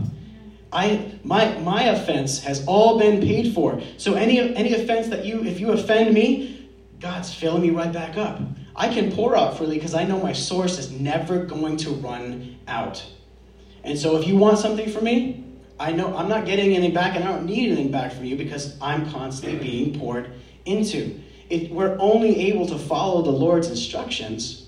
I 0.74 1.12
my 1.24 1.56
my 1.60 1.84
offense 1.84 2.40
has 2.40 2.66
all 2.66 2.98
been 2.98 3.22
paid 3.22 3.54
for. 3.54 3.80
So 3.98 4.16
any 4.16 4.40
any 4.56 4.74
offense 4.74 5.10
that 5.10 5.24
you 5.24 5.44
if 5.44 5.60
you 5.60 5.72
offend 5.72 6.16
me, 6.16 6.68
God's 7.00 7.32
filling 7.32 7.62
me 7.62 7.70
right 7.70 7.94
back 7.94 8.18
up. 8.18 8.42
I 8.76 8.92
can 8.92 9.12
pour 9.12 9.38
out 9.38 9.56
freely 9.56 9.76
because 9.76 9.94
I 9.94 10.04
know 10.04 10.20
my 10.20 10.34
source 10.34 10.80
is 10.80 10.90
never 10.90 11.46
going 11.46 11.78
to 11.78 11.92
run 11.92 12.58
out. 12.68 13.06
And 13.84 14.00
so 14.00 14.18
if 14.18 14.28
you 14.28 14.36
want 14.36 14.58
something 14.58 14.90
from 14.90 15.04
me, 15.04 15.44
I 15.80 15.92
know 15.92 16.18
I'm 16.18 16.28
not 16.28 16.48
getting 16.48 16.74
anything 16.74 16.96
back 16.96 17.16
and 17.16 17.24
I 17.24 17.34
don't 17.34 17.46
need 17.46 17.68
anything 17.68 17.92
back 17.92 18.14
from 18.14 18.26
you 18.26 18.36
because 18.36 18.76
I'm 18.82 19.12
constantly 19.12 19.60
being 19.60 20.00
poured 20.00 20.32
into 20.66 21.22
if 21.50 21.70
we're 21.72 21.98
only 22.00 22.52
able 22.52 22.68
to 22.68 22.78
follow 22.78 23.22
the 23.22 23.32
Lord's 23.32 23.70
instructions 23.70 24.68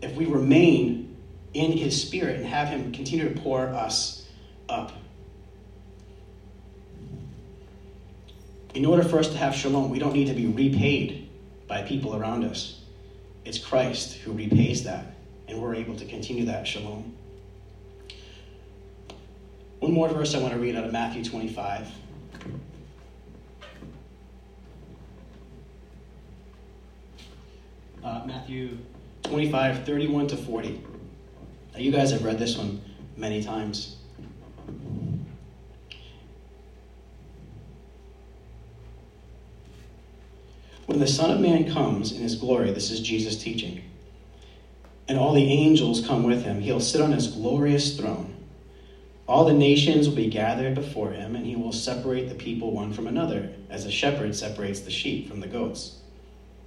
if 0.00 0.16
we 0.16 0.24
remain 0.26 1.16
in 1.52 1.72
His 1.72 2.00
Spirit 2.00 2.36
and 2.36 2.46
have 2.46 2.68
Him 2.68 2.92
continue 2.92 3.32
to 3.32 3.40
pour 3.40 3.66
us 3.66 4.26
up. 4.68 4.92
In 8.74 8.86
order 8.86 9.02
for 9.02 9.18
us 9.18 9.28
to 9.28 9.36
have 9.36 9.54
shalom, 9.54 9.90
we 9.90 9.98
don't 9.98 10.12
need 10.12 10.28
to 10.28 10.34
be 10.34 10.46
repaid 10.46 11.28
by 11.66 11.82
people 11.82 12.16
around 12.16 12.44
us. 12.44 12.80
It's 13.44 13.58
Christ 13.58 14.18
who 14.18 14.32
repays 14.32 14.84
that, 14.84 15.16
and 15.48 15.60
we're 15.60 15.74
able 15.74 15.96
to 15.96 16.04
continue 16.04 16.44
that 16.46 16.66
shalom. 16.66 17.16
One 19.80 19.92
more 19.92 20.08
verse 20.08 20.34
I 20.34 20.38
want 20.38 20.54
to 20.54 20.60
read 20.60 20.76
out 20.76 20.84
of 20.84 20.92
Matthew 20.92 21.24
25. 21.24 21.88
Uh, 28.04 28.22
Matthew 28.26 28.78
25, 29.24 29.84
31 29.84 30.28
to 30.28 30.36
40. 30.36 30.82
Now, 31.72 31.78
you 31.78 31.92
guys 31.92 32.10
have 32.12 32.24
read 32.24 32.38
this 32.38 32.56
one 32.56 32.80
many 33.16 33.42
times. 33.42 33.96
When 40.86 40.98
the 40.98 41.06
Son 41.06 41.30
of 41.30 41.40
Man 41.40 41.70
comes 41.72 42.10
in 42.12 42.22
his 42.22 42.34
glory, 42.34 42.72
this 42.72 42.90
is 42.90 43.00
Jesus 43.00 43.36
teaching, 43.36 43.84
and 45.06 45.16
all 45.16 45.32
the 45.32 45.48
angels 45.48 46.04
come 46.04 46.24
with 46.24 46.42
him, 46.42 46.60
he'll 46.60 46.80
sit 46.80 47.00
on 47.00 47.12
his 47.12 47.28
glorious 47.28 47.96
throne. 47.96 48.34
All 49.28 49.44
the 49.44 49.52
nations 49.52 50.08
will 50.08 50.16
be 50.16 50.26
gathered 50.26 50.74
before 50.74 51.12
him, 51.12 51.36
and 51.36 51.46
he 51.46 51.54
will 51.54 51.72
separate 51.72 52.28
the 52.28 52.34
people 52.34 52.72
one 52.72 52.92
from 52.92 53.06
another, 53.06 53.52
as 53.68 53.84
a 53.84 53.90
shepherd 53.90 54.34
separates 54.34 54.80
the 54.80 54.90
sheep 54.90 55.28
from 55.28 55.38
the 55.38 55.46
goats. 55.46 55.99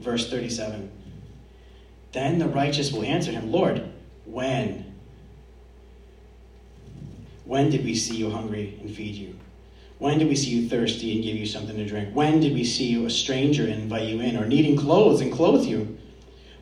Verse 0.00 0.30
37 0.30 0.90
Then 2.12 2.38
the 2.38 2.48
righteous 2.48 2.92
will 2.92 3.04
answer 3.04 3.30
him, 3.30 3.50
Lord, 3.50 3.82
when? 4.24 4.94
When 7.44 7.70
did 7.70 7.84
we 7.84 7.94
see 7.94 8.16
you 8.16 8.30
hungry 8.30 8.78
and 8.80 8.94
feed 8.94 9.14
you? 9.14 9.36
When 9.98 10.18
did 10.18 10.28
we 10.28 10.36
see 10.36 10.50
you 10.50 10.68
thirsty 10.68 11.14
and 11.14 11.24
give 11.24 11.36
you 11.36 11.46
something 11.46 11.76
to 11.76 11.86
drink? 11.86 12.14
When 12.14 12.40
did 12.40 12.52
we 12.52 12.64
see 12.64 12.86
you 12.86 13.06
a 13.06 13.10
stranger 13.10 13.64
and 13.64 13.74
invite 13.74 14.08
you 14.08 14.20
in, 14.20 14.36
or 14.36 14.46
needing 14.46 14.76
clothes 14.76 15.22
and 15.22 15.32
clothe 15.32 15.64
you? 15.64 15.96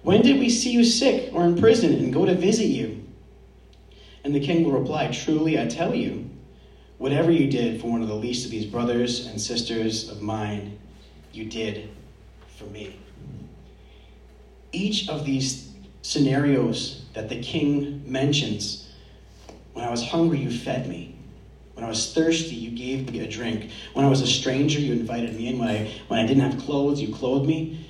When 0.03 0.23
did 0.23 0.39
we 0.39 0.51
see 0.51 0.71
you 0.71 0.85
sick 0.85 1.33
or 1.33 1.45
in 1.45 1.59
prison 1.59 1.95
and 1.95 2.13
go 2.13 2.25
to 2.25 2.35
visit 2.35 2.67
you? 2.67 3.03
And 4.23 4.35
the 4.35 4.41
king 4.41 4.63
will 4.65 4.79
reply, 4.79 5.09
Truly 5.09 5.61
I 5.61 5.67
tell 5.67 5.95
you, 5.95 6.31
whatever 6.99 7.33
you 7.33 7.51
did 7.51 7.81
for 7.81 7.91
one 7.91 8.03
of 8.03 8.09
the 8.09 8.15
least 8.15 8.45
of 8.45 8.51
these 8.53 8.67
brothers 8.67 9.27
and 9.27 9.41
sisters 9.41 10.09
of 10.09 10.23
mine, 10.23 10.79
you 11.33 11.47
did 11.47 11.89
for 12.57 12.67
me 12.67 12.97
each 14.75 15.09
of 15.09 15.25
these 15.25 15.71
scenarios 16.03 17.05
that 17.15 17.29
the 17.29 17.41
king 17.41 18.03
mentions 18.05 18.85
when 19.75 19.85
I 19.85 19.91
was 19.91 20.07
hungry, 20.07 20.39
you 20.39 20.51
fed 20.51 20.89
me. 20.89 21.17
When 21.75 21.85
I 21.85 21.89
was 21.89 22.15
thirsty, 22.15 22.55
you 22.55 22.71
gave 22.71 23.11
me 23.11 23.21
a 23.21 23.29
drink. 23.29 23.71
When 23.93 24.05
I 24.05 24.09
was 24.09 24.23
a 24.23 24.27
stranger, 24.27 24.79
you 24.79 24.93
invited 24.93 25.35
me 25.35 25.49
in. 25.49 25.59
When 25.59 25.69
I, 25.69 25.93
when 26.07 26.21
I 26.21 26.27
didn't 26.27 26.49
have 26.49 26.65
clothes, 26.65 27.01
you 27.01 27.13
clothed 27.13 27.49
me. 27.49 27.89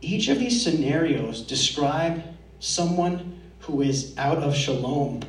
Each 0.00 0.28
of 0.28 0.38
these 0.38 0.62
scenarios 0.62 1.42
describe 1.42 2.22
someone 2.60 3.40
who 3.60 3.82
is 3.82 4.16
out 4.16 4.38
of 4.38 4.54
shalom. 4.54 5.22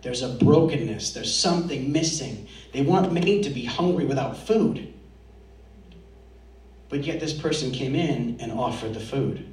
There's 0.00 0.22
a 0.22 0.28
brokenness, 0.28 1.12
there's 1.12 1.34
something 1.34 1.92
missing. 1.92 2.48
They 2.72 2.82
weren't 2.82 3.12
made 3.12 3.44
to 3.44 3.50
be 3.50 3.64
hungry 3.64 4.06
without 4.06 4.38
food. 4.46 4.92
But 6.88 7.04
yet, 7.04 7.20
this 7.20 7.34
person 7.34 7.70
came 7.70 7.94
in 7.94 8.38
and 8.40 8.52
offered 8.52 8.94
the 8.94 9.00
food. 9.00 9.52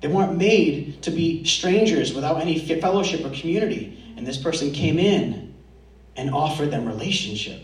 They 0.00 0.08
weren't 0.08 0.36
made 0.36 1.02
to 1.02 1.10
be 1.10 1.44
strangers 1.44 2.14
without 2.14 2.40
any 2.40 2.58
fellowship 2.58 3.24
or 3.24 3.30
community. 3.30 4.14
And 4.16 4.26
this 4.26 4.36
person 4.36 4.72
came 4.72 4.98
in 4.98 5.54
and 6.16 6.30
offered 6.30 6.70
them 6.70 6.86
relationship. 6.86 7.62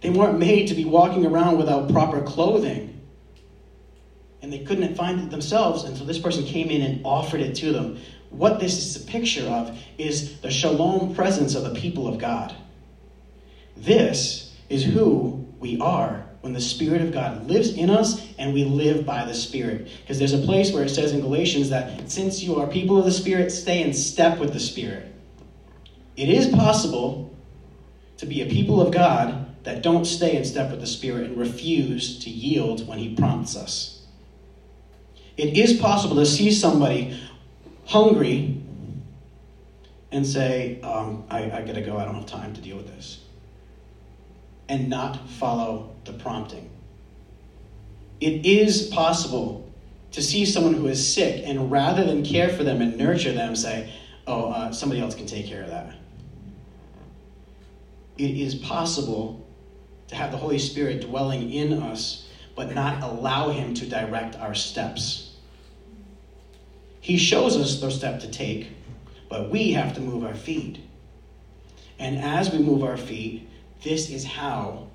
They 0.00 0.10
weren't 0.10 0.38
made 0.38 0.68
to 0.68 0.74
be 0.74 0.84
walking 0.84 1.26
around 1.26 1.58
without 1.58 1.90
proper 1.90 2.22
clothing. 2.22 3.00
And 4.42 4.50
they 4.50 4.60
couldn't 4.60 4.94
find 4.94 5.20
it 5.20 5.30
themselves 5.30 5.84
until 5.84 6.06
this 6.06 6.18
person 6.18 6.44
came 6.44 6.70
in 6.70 6.80
and 6.80 7.04
offered 7.04 7.40
it 7.40 7.54
to 7.56 7.72
them. 7.72 7.98
What 8.30 8.60
this 8.60 8.78
is 8.78 9.02
a 9.02 9.06
picture 9.06 9.46
of 9.46 9.78
is 9.98 10.40
the 10.40 10.50
shalom 10.50 11.14
presence 11.14 11.54
of 11.54 11.64
the 11.64 11.78
people 11.78 12.08
of 12.08 12.18
God. 12.18 12.54
This 13.76 14.54
is 14.70 14.84
who 14.84 15.46
we 15.58 15.78
are 15.78 16.29
when 16.40 16.52
the 16.52 16.60
Spirit 16.60 17.02
of 17.02 17.12
God 17.12 17.48
lives 17.48 17.70
in 17.74 17.90
us 17.90 18.20
and 18.38 18.54
we 18.54 18.64
live 18.64 19.04
by 19.04 19.24
the 19.24 19.34
Spirit. 19.34 19.88
Because 20.00 20.18
there's 20.18 20.32
a 20.32 20.38
place 20.38 20.72
where 20.72 20.84
it 20.84 20.88
says 20.88 21.12
in 21.12 21.20
Galatians 21.20 21.70
that 21.70 22.10
since 22.10 22.42
you 22.42 22.58
are 22.58 22.66
people 22.66 22.98
of 22.98 23.04
the 23.04 23.12
Spirit, 23.12 23.52
stay 23.52 23.82
in 23.82 23.92
step 23.92 24.38
with 24.38 24.52
the 24.52 24.60
Spirit. 24.60 25.12
It 26.16 26.28
is 26.28 26.48
possible 26.48 27.34
to 28.18 28.26
be 28.26 28.40
a 28.40 28.46
people 28.46 28.80
of 28.80 28.90
God 28.90 29.46
that 29.64 29.82
don't 29.82 30.06
stay 30.06 30.36
in 30.36 30.44
step 30.44 30.70
with 30.70 30.80
the 30.80 30.86
Spirit 30.86 31.24
and 31.24 31.38
refuse 31.38 32.18
to 32.20 32.30
yield 32.30 32.86
when 32.86 32.98
He 32.98 33.14
prompts 33.14 33.54
us. 33.56 34.00
It 35.36 35.56
is 35.56 35.74
possible 35.74 36.16
to 36.16 36.26
see 36.26 36.50
somebody 36.50 37.18
hungry 37.86 38.58
and 40.10 40.26
say, 40.26 40.80
um, 40.82 41.24
I, 41.30 41.50
I 41.50 41.62
gotta 41.62 41.82
go, 41.82 41.96
I 41.96 42.04
don't 42.04 42.14
have 42.14 42.26
time 42.26 42.54
to 42.54 42.60
deal 42.60 42.76
with 42.76 42.86
this 42.86 43.18
and 44.70 44.88
not 44.88 45.28
follow 45.28 45.90
the 46.04 46.12
prompting. 46.12 46.70
It 48.20 48.44
is 48.46 48.88
possible 48.88 49.70
to 50.12 50.22
see 50.22 50.44
someone 50.44 50.74
who 50.74 50.86
is 50.86 51.14
sick 51.14 51.42
and 51.46 51.70
rather 51.70 52.04
than 52.04 52.24
care 52.24 52.48
for 52.48 52.64
them 52.64 52.82
and 52.82 52.96
nurture 52.96 53.32
them, 53.32 53.54
say, 53.56 53.92
oh, 54.26 54.50
uh, 54.50 54.72
somebody 54.72 55.00
else 55.00 55.14
can 55.14 55.26
take 55.26 55.46
care 55.46 55.62
of 55.62 55.68
that. 55.68 55.94
It 58.18 58.36
is 58.36 58.54
possible 58.54 59.46
to 60.08 60.14
have 60.14 60.30
the 60.30 60.36
Holy 60.36 60.58
Spirit 60.58 61.02
dwelling 61.02 61.52
in 61.52 61.82
us, 61.82 62.28
but 62.54 62.74
not 62.74 63.02
allow 63.02 63.50
Him 63.50 63.72
to 63.74 63.88
direct 63.88 64.36
our 64.36 64.54
steps. 64.54 65.36
He 67.00 67.16
shows 67.16 67.56
us 67.56 67.80
the 67.80 67.90
step 67.90 68.20
to 68.20 68.30
take, 68.30 68.68
but 69.28 69.48
we 69.48 69.72
have 69.72 69.94
to 69.94 70.00
move 70.00 70.24
our 70.24 70.34
feet. 70.34 70.80
And 71.98 72.18
as 72.18 72.52
we 72.52 72.58
move 72.58 72.82
our 72.82 72.96
feet, 72.96 73.48
this 73.82 74.10
is 74.10 74.24
how, 74.24 74.88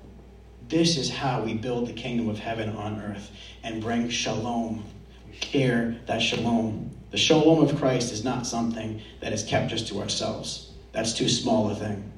this 0.68 0.96
is 0.96 1.10
how 1.10 1.42
we 1.42 1.54
build 1.54 1.86
the 1.86 1.92
kingdom 1.92 2.28
of 2.28 2.38
heaven 2.38 2.70
on 2.70 3.00
earth 3.00 3.30
and 3.62 3.82
bring 3.82 4.08
shalom. 4.08 4.84
Share 5.32 5.96
that 6.06 6.20
shalom. 6.20 6.90
The 7.10 7.18
shalom 7.18 7.62
of 7.62 7.76
Christ 7.76 8.12
is 8.12 8.24
not 8.24 8.46
something 8.46 9.00
that 9.20 9.32
is 9.32 9.44
kept 9.44 9.70
just 9.70 9.88
to 9.88 10.00
ourselves. 10.00 10.72
That's 10.92 11.12
too 11.12 11.28
small 11.28 11.70
a 11.70 11.74
thing. 11.74 12.12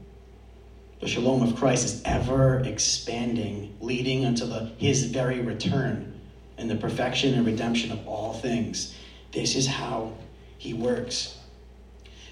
The 1.00 1.08
shalom 1.08 1.42
of 1.42 1.56
Christ 1.56 1.84
is 1.84 2.02
ever 2.04 2.60
expanding, 2.60 3.76
leading 3.80 4.24
unto 4.24 4.46
the, 4.46 4.72
his 4.78 5.04
very 5.04 5.40
return 5.40 6.18
and 6.56 6.70
the 6.70 6.76
perfection 6.76 7.34
and 7.34 7.46
redemption 7.46 7.92
of 7.92 8.06
all 8.06 8.32
things. 8.32 8.94
This 9.32 9.54
is 9.54 9.66
how 9.66 10.12
he 10.56 10.74
works. 10.74 11.38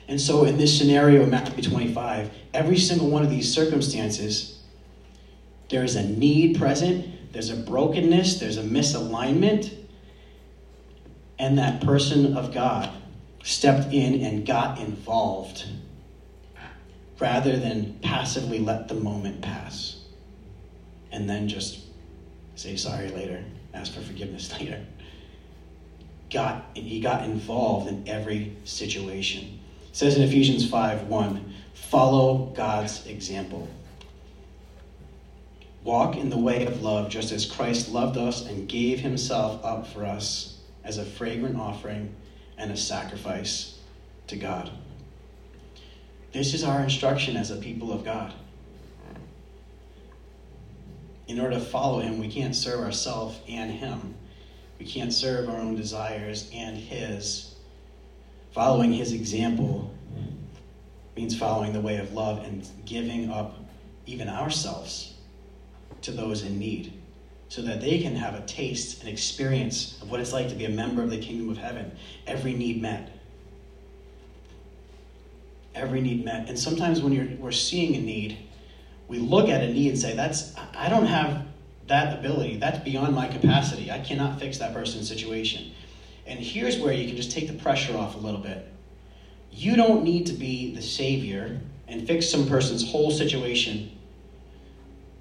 And 0.08 0.20
so, 0.20 0.44
in 0.44 0.56
this 0.56 0.76
scenario 0.76 1.26
Matthew 1.26 1.62
25, 1.62 2.30
every 2.54 2.78
single 2.78 3.08
one 3.08 3.22
of 3.22 3.30
these 3.30 3.52
circumstances, 3.52 4.55
there 5.68 5.84
is 5.84 5.96
a 5.96 6.02
need 6.02 6.58
present, 6.58 7.32
there's 7.32 7.50
a 7.50 7.56
brokenness, 7.56 8.38
there's 8.38 8.56
a 8.56 8.62
misalignment, 8.62 9.74
and 11.38 11.58
that 11.58 11.80
person 11.82 12.36
of 12.36 12.52
God 12.52 12.90
stepped 13.42 13.92
in 13.92 14.22
and 14.22 14.46
got 14.46 14.78
involved 14.78 15.66
rather 17.18 17.56
than 17.56 17.98
passively 18.02 18.58
let 18.58 18.88
the 18.88 18.94
moment 18.94 19.40
pass 19.40 19.96
and 21.12 21.28
then 21.28 21.48
just 21.48 21.80
say 22.56 22.76
sorry 22.76 23.08
later, 23.08 23.42
ask 23.74 23.92
for 23.92 24.00
forgiveness 24.00 24.52
later. 24.58 24.84
Got, 26.30 26.66
he 26.74 27.00
got 27.00 27.24
involved 27.24 27.88
in 27.88 28.08
every 28.08 28.56
situation 28.64 29.60
says 29.96 30.18
in 30.18 30.22
Ephesians 30.22 30.68
5 30.68 31.04
1, 31.04 31.54
follow 31.72 32.52
God's 32.54 33.06
example. 33.06 33.66
Walk 35.86 36.16
in 36.16 36.30
the 36.30 36.36
way 36.36 36.66
of 36.66 36.82
love, 36.82 37.08
just 37.10 37.30
as 37.30 37.46
Christ 37.46 37.92
loved 37.92 38.16
us 38.16 38.44
and 38.44 38.68
gave 38.68 38.98
himself 38.98 39.64
up 39.64 39.86
for 39.86 40.04
us 40.04 40.58
as 40.82 40.98
a 40.98 41.04
fragrant 41.04 41.56
offering 41.56 42.12
and 42.58 42.72
a 42.72 42.76
sacrifice 42.76 43.78
to 44.26 44.34
God. 44.34 44.68
This 46.32 46.54
is 46.54 46.64
our 46.64 46.80
instruction 46.80 47.36
as 47.36 47.52
a 47.52 47.56
people 47.56 47.92
of 47.92 48.04
God. 48.04 48.34
In 51.28 51.38
order 51.38 51.54
to 51.54 51.60
follow 51.60 52.00
him, 52.00 52.18
we 52.18 52.26
can't 52.26 52.56
serve 52.56 52.80
ourselves 52.80 53.38
and 53.48 53.70
him. 53.70 54.16
We 54.80 54.86
can't 54.86 55.12
serve 55.12 55.48
our 55.48 55.60
own 55.60 55.76
desires 55.76 56.50
and 56.52 56.76
his 56.76 57.54
Following 58.50 58.92
his 58.92 59.12
example 59.12 59.94
means 61.16 61.38
following 61.38 61.72
the 61.72 61.80
way 61.80 61.98
of 61.98 62.12
love 62.12 62.42
and 62.42 62.68
giving 62.84 63.30
up 63.30 63.56
even 64.04 64.28
ourselves 64.28 65.12
to 66.02 66.12
those 66.12 66.42
in 66.42 66.58
need. 66.58 66.92
so 67.48 67.62
that 67.62 67.80
they 67.80 68.00
can 68.00 68.16
have 68.16 68.34
a 68.34 68.44
taste 68.44 69.00
and 69.00 69.08
experience 69.08 70.02
of 70.02 70.10
what 70.10 70.18
it's 70.18 70.32
like 70.32 70.48
to 70.48 70.56
be 70.56 70.64
a 70.64 70.68
member 70.68 71.00
of 71.00 71.10
the 71.10 71.18
kingdom 71.18 71.48
of 71.48 71.56
heaven. 71.56 71.92
Every 72.26 72.52
need 72.54 72.82
met. 72.82 73.12
Every 75.74 76.00
need 76.00 76.24
met. 76.24 76.48
And 76.48 76.58
sometimes 76.58 77.00
when 77.00 77.12
you're, 77.12 77.28
we're 77.38 77.52
seeing 77.52 77.94
a 77.94 78.00
need, 78.00 78.36
we 79.06 79.18
look 79.18 79.48
at 79.48 79.62
a 79.62 79.72
need 79.72 79.90
and 79.90 79.98
say, 79.98 80.16
That's 80.16 80.54
I 80.74 80.88
don't 80.88 81.06
have 81.06 81.46
that 81.86 82.18
ability. 82.18 82.56
That's 82.56 82.80
beyond 82.80 83.14
my 83.14 83.28
capacity. 83.28 83.92
I 83.92 84.00
cannot 84.00 84.40
fix 84.40 84.58
that 84.58 84.74
person's 84.74 85.08
situation. 85.08 85.70
And 86.26 86.40
here's 86.40 86.78
where 86.78 86.92
you 86.92 87.06
can 87.06 87.16
just 87.16 87.30
take 87.30 87.46
the 87.46 87.54
pressure 87.54 87.96
off 87.96 88.16
a 88.16 88.18
little 88.18 88.40
bit. 88.40 88.66
You 89.52 89.76
don't 89.76 90.02
need 90.02 90.26
to 90.26 90.32
be 90.32 90.74
the 90.74 90.82
savior 90.82 91.60
and 91.86 92.06
fix 92.06 92.28
some 92.28 92.48
person's 92.48 92.90
whole 92.90 93.12
situation. 93.12 93.95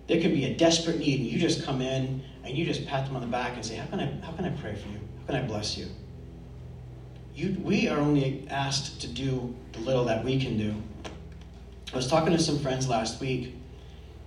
There 0.08 0.22
could 0.22 0.34
be 0.34 0.46
a 0.46 0.56
desperate 0.56 1.00
need, 1.00 1.22
and 1.22 1.30
you 1.30 1.40
just 1.40 1.66
come 1.66 1.82
in 1.82 2.24
and 2.44 2.56
you 2.56 2.66
just 2.66 2.86
pat 2.86 3.06
them 3.06 3.16
on 3.16 3.22
the 3.22 3.28
back 3.28 3.56
and 3.56 3.66
say, 3.66 3.76
How 3.76 3.88
can 3.88 4.00
I, 4.00 4.26
how 4.26 4.32
can 4.34 4.46
I 4.46 4.50
pray 4.50 4.76
for 4.76 4.88
you? 4.90 5.00
How 5.22 5.34
can 5.34 5.36
I 5.36 5.48
bless 5.48 5.78
you? 5.78 5.88
you? 7.34 7.58
We 7.62 7.88
are 7.90 8.00
only 8.00 8.48
asked 8.50 9.02
to 9.02 9.08
do 9.08 9.56
the 9.74 9.80
little 9.80 10.06
that 10.06 10.24
we 10.24 10.40
can 10.40 10.58
do. 10.58 10.76
I 11.92 11.96
was 11.96 12.08
talking 12.08 12.34
to 12.34 12.40
some 12.40 12.60
friends 12.60 12.88
last 12.88 13.20
week, 13.20 13.56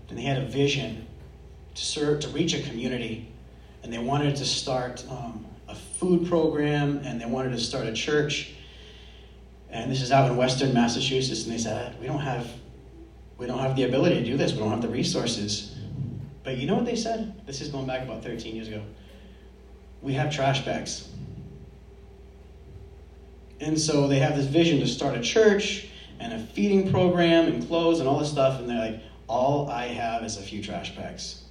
and 0.08 0.18
they 0.18 0.22
had 0.22 0.38
a 0.38 0.46
vision 0.46 1.06
to 1.74 1.84
serve, 1.84 2.20
to 2.20 2.28
reach 2.28 2.54
a 2.54 2.62
community, 2.62 3.28
and 3.82 3.92
they 3.92 3.98
wanted 3.98 4.36
to 4.36 4.44
start 4.44 5.04
um, 5.10 5.46
a 5.68 5.74
food 5.74 6.26
program, 6.26 6.98
and 7.04 7.20
they 7.20 7.26
wanted 7.26 7.50
to 7.50 7.58
start 7.58 7.86
a 7.86 7.92
church. 7.92 8.54
And 9.70 9.90
this 9.90 10.02
is 10.02 10.10
out 10.10 10.30
in 10.30 10.36
Western 10.36 10.72
Massachusetts, 10.72 11.44
and 11.44 11.52
they 11.52 11.58
said, 11.58 12.00
"We 12.00 12.06
don't 12.06 12.20
have, 12.20 12.50
we 13.38 13.46
don't 13.46 13.60
have 13.60 13.76
the 13.76 13.84
ability 13.84 14.16
to 14.16 14.24
do 14.24 14.36
this. 14.36 14.52
We 14.52 14.58
don't 14.58 14.70
have 14.70 14.82
the 14.82 14.88
resources." 14.88 15.74
But 16.42 16.56
you 16.56 16.66
know 16.66 16.76
what 16.76 16.86
they 16.86 16.96
said? 16.96 17.34
This 17.46 17.60
is 17.60 17.68
going 17.68 17.86
back 17.86 18.02
about 18.02 18.22
13 18.22 18.54
years 18.54 18.68
ago. 18.68 18.82
We 20.00 20.14
have 20.14 20.32
trash 20.32 20.64
bags. 20.64 21.08
And 23.60 23.78
so 23.78 24.06
they 24.06 24.18
have 24.20 24.36
this 24.36 24.46
vision 24.46 24.80
to 24.80 24.86
start 24.86 25.16
a 25.16 25.20
church 25.20 25.88
and 26.20 26.32
a 26.32 26.38
feeding 26.38 26.90
program 26.90 27.48
and 27.48 27.66
clothes 27.66 28.00
and 28.00 28.08
all 28.08 28.18
this 28.18 28.30
stuff. 28.30 28.60
And 28.60 28.68
they're 28.68 28.92
like, 28.92 29.00
all 29.26 29.68
I 29.68 29.88
have 29.88 30.22
is 30.24 30.38
a 30.38 30.42
few 30.42 30.62
trash 30.62 30.96
bags. 30.96 31.42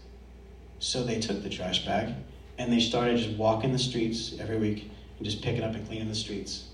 So 0.80 1.04
they 1.04 1.20
took 1.20 1.44
the 1.44 1.50
trash 1.50 1.86
bag 1.86 2.14
and 2.58 2.72
they 2.72 2.80
started 2.80 3.18
just 3.18 3.38
walking 3.38 3.72
the 3.72 3.80
streets 3.80 4.36
every 4.40 4.58
week 4.58 4.90
and 5.18 5.26
just 5.26 5.42
picking 5.42 5.64
up 5.64 5.76
and 5.76 5.86
cleaning 5.88 6.08
the 6.08 6.16
streets. 6.16 6.66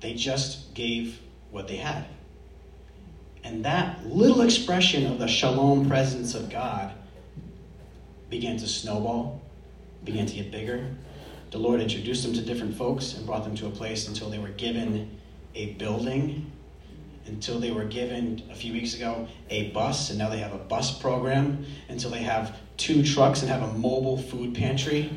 They 0.00 0.14
just 0.14 0.74
gave 0.74 1.18
what 1.50 1.68
they 1.68 1.76
had. 1.76 2.06
And 3.44 3.64
that 3.64 4.06
little 4.06 4.42
expression 4.42 5.06
of 5.06 5.18
the 5.18 5.26
shalom 5.26 5.88
presence 5.88 6.34
of 6.34 6.50
God 6.50 6.92
began 8.30 8.56
to 8.58 8.66
snowball, 8.66 9.42
began 10.04 10.26
to 10.26 10.34
get 10.34 10.50
bigger. 10.50 10.86
The 11.50 11.58
Lord 11.58 11.80
introduced 11.80 12.22
them 12.22 12.32
to 12.34 12.40
different 12.40 12.76
folks 12.76 13.14
and 13.14 13.26
brought 13.26 13.44
them 13.44 13.54
to 13.56 13.66
a 13.66 13.70
place 13.70 14.08
until 14.08 14.30
they 14.30 14.38
were 14.38 14.48
given 14.48 15.18
a 15.54 15.72
building 15.74 16.50
until 17.26 17.60
they 17.60 17.70
were 17.70 17.84
given 17.84 18.42
a 18.50 18.54
few 18.54 18.72
weeks 18.72 18.94
ago 18.94 19.28
a 19.50 19.70
bus, 19.70 20.10
and 20.10 20.18
now 20.18 20.28
they 20.28 20.38
have 20.38 20.52
a 20.52 20.58
bus 20.58 20.98
program, 20.98 21.64
until 21.88 22.10
they 22.10 22.22
have 22.22 22.56
two 22.76 23.02
trucks 23.02 23.42
and 23.42 23.50
have 23.50 23.62
a 23.62 23.72
mobile 23.74 24.18
food 24.18 24.54
pantry. 24.54 25.10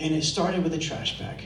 And 0.00 0.14
it 0.14 0.24
started 0.24 0.62
with 0.62 0.74
a 0.74 0.78
trash 0.78 1.18
bag. 1.18 1.42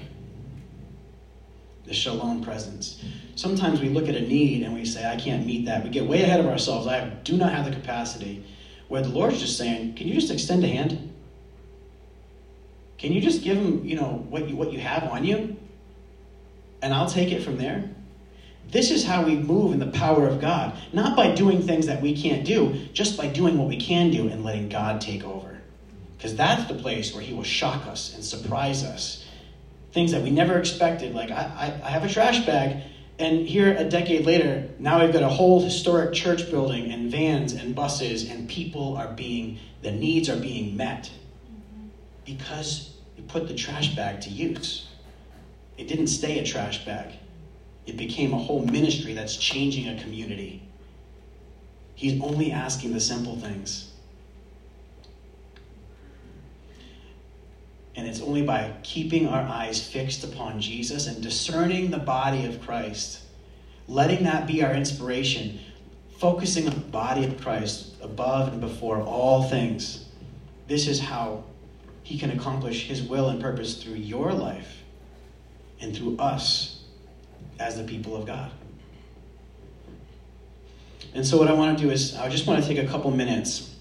The 1.85 1.95
shalom 1.95 2.43
presence. 2.43 3.03
Sometimes 3.41 3.81
we 3.81 3.89
look 3.89 4.07
at 4.07 4.15
a 4.17 4.21
need 4.21 4.65
and 4.65 4.75
we 4.75 4.85
say, 4.85 5.11
I 5.11 5.17
can't 5.17 5.47
meet 5.47 5.65
that. 5.65 5.83
We 5.83 5.89
get 5.89 6.07
way 6.07 6.21
ahead 6.21 6.41
of 6.41 6.47
ourselves. 6.47 6.87
I 6.87 7.09
do 7.25 7.39
not 7.39 7.55
have 7.55 7.65
the 7.65 7.71
capacity. 7.71 8.45
Where 8.89 9.01
the 9.01 9.09
Lord's 9.09 9.41
just 9.41 9.57
saying, 9.57 9.95
Can 9.95 10.09
you 10.09 10.13
just 10.13 10.31
extend 10.31 10.63
a 10.63 10.67
hand? 10.67 11.11
Can 12.99 13.13
you 13.13 13.23
just 13.23 13.43
give 13.43 13.57
them, 13.57 13.83
you 13.83 13.97
know, 13.97 14.27
what 14.29 14.47
you, 14.47 14.57
what 14.57 14.75
you 14.75 14.81
have 14.81 15.05
on 15.05 15.25
you? 15.25 15.57
And 16.83 16.93
I'll 16.93 17.09
take 17.09 17.33
it 17.33 17.43
from 17.43 17.57
there. 17.57 17.89
This 18.69 18.91
is 18.91 19.07
how 19.07 19.25
we 19.25 19.37
move 19.37 19.73
in 19.73 19.79
the 19.79 19.87
power 19.87 20.29
of 20.29 20.39
God, 20.39 20.77
not 20.93 21.17
by 21.17 21.35
doing 21.35 21.63
things 21.63 21.87
that 21.87 22.03
we 22.03 22.15
can't 22.15 22.45
do, 22.45 22.75
just 22.93 23.17
by 23.17 23.27
doing 23.27 23.57
what 23.57 23.69
we 23.69 23.79
can 23.79 24.11
do 24.11 24.29
and 24.29 24.45
letting 24.45 24.69
God 24.69 25.01
take 25.01 25.25
over. 25.25 25.59
Because 26.19 26.37
that's 26.37 26.71
the 26.71 26.75
place 26.75 27.15
where 27.15 27.23
He 27.23 27.33
will 27.33 27.43
shock 27.43 27.87
us 27.87 28.15
and 28.15 28.23
surprise 28.23 28.85
us. 28.85 29.25
Things 29.93 30.13
that 30.13 30.23
we 30.23 30.31
never 30.31 30.59
expected, 30.59 31.15
like 31.15 31.31
I, 31.31 31.81
I, 31.83 31.87
I 31.87 31.91
have 31.91 32.05
a 32.05 32.09
trash 32.09 32.45
bag, 32.45 32.83
and 33.21 33.47
here 33.47 33.77
a 33.77 33.85
decade 33.85 34.25
later, 34.25 34.71
now 34.79 35.05
we've 35.05 35.13
got 35.13 35.23
a 35.23 35.29
whole 35.29 35.61
historic 35.61 36.15
church 36.15 36.51
building 36.51 36.91
and 36.91 37.11
vans 37.11 37.53
and 37.53 37.75
buses, 37.75 38.29
and 38.29 38.49
people 38.49 38.97
are 38.97 39.13
being, 39.13 39.59
the 39.83 39.93
needs 39.93 40.31
are 40.31 40.41
being 40.41 40.75
met 40.75 41.11
because 42.25 42.95
you 43.19 43.23
put 43.25 43.47
the 43.47 43.55
trash 43.55 43.95
bag 43.95 44.23
to 44.23 44.31
use. 44.31 44.89
It 45.77 45.87
didn't 45.87 46.07
stay 46.07 46.39
a 46.39 46.45
trash 46.45 46.87
bag. 46.87 47.13
It 47.85 47.99
became 47.99 48.33
a 48.33 48.39
whole 48.39 48.65
ministry 48.65 49.13
that's 49.13 49.37
changing 49.37 49.89
a 49.89 50.01
community. 50.01 50.63
He's 51.95 52.23
only 52.23 52.53
asking 52.53 52.95
the 52.95 53.01
simple 53.01 53.37
things. 53.37 53.90
And 58.01 58.09
it's 58.09 58.23
only 58.23 58.41
by 58.41 58.73
keeping 58.83 59.29
our 59.29 59.43
eyes 59.43 59.87
fixed 59.87 60.25
upon 60.25 60.59
Jesus 60.59 61.07
and 61.07 61.23
discerning 61.23 61.91
the 61.91 61.99
body 61.99 62.47
of 62.47 62.63
Christ, 62.63 63.21
letting 63.89 64.25
that 64.25 64.47
be 64.47 64.65
our 64.65 64.73
inspiration, 64.73 65.61
focusing 66.17 66.67
on 66.67 66.73
the 66.73 66.81
body 66.81 67.27
of 67.27 67.39
Christ 67.43 67.97
above 68.01 68.55
and 68.55 68.61
before 68.63 69.03
all 69.03 69.43
things. 69.43 70.07
This 70.67 70.89
is 70.89 70.99
how 70.99 71.45
he 72.03 72.19
can 72.19 72.31
accomplish 72.31 72.87
his 72.87 73.03
will 73.03 73.29
and 73.29 73.39
purpose 73.39 73.83
through 73.83 73.97
your 73.97 74.33
life 74.33 74.79
and 75.83 75.95
through 75.95 76.17
us 76.17 76.83
as 77.59 77.77
the 77.77 77.85
people 77.85 78.17
of 78.17 78.25
God. 78.25 78.51
And 81.13 81.27
so, 81.27 81.37
what 81.37 81.49
I 81.49 81.53
want 81.53 81.77
to 81.77 81.85
do 81.85 81.91
is, 81.91 82.17
I 82.17 82.31
just 82.31 82.47
want 82.47 82.63
to 82.63 82.67
take 82.67 82.83
a 82.83 82.89
couple 82.89 83.11
minutes 83.11 83.75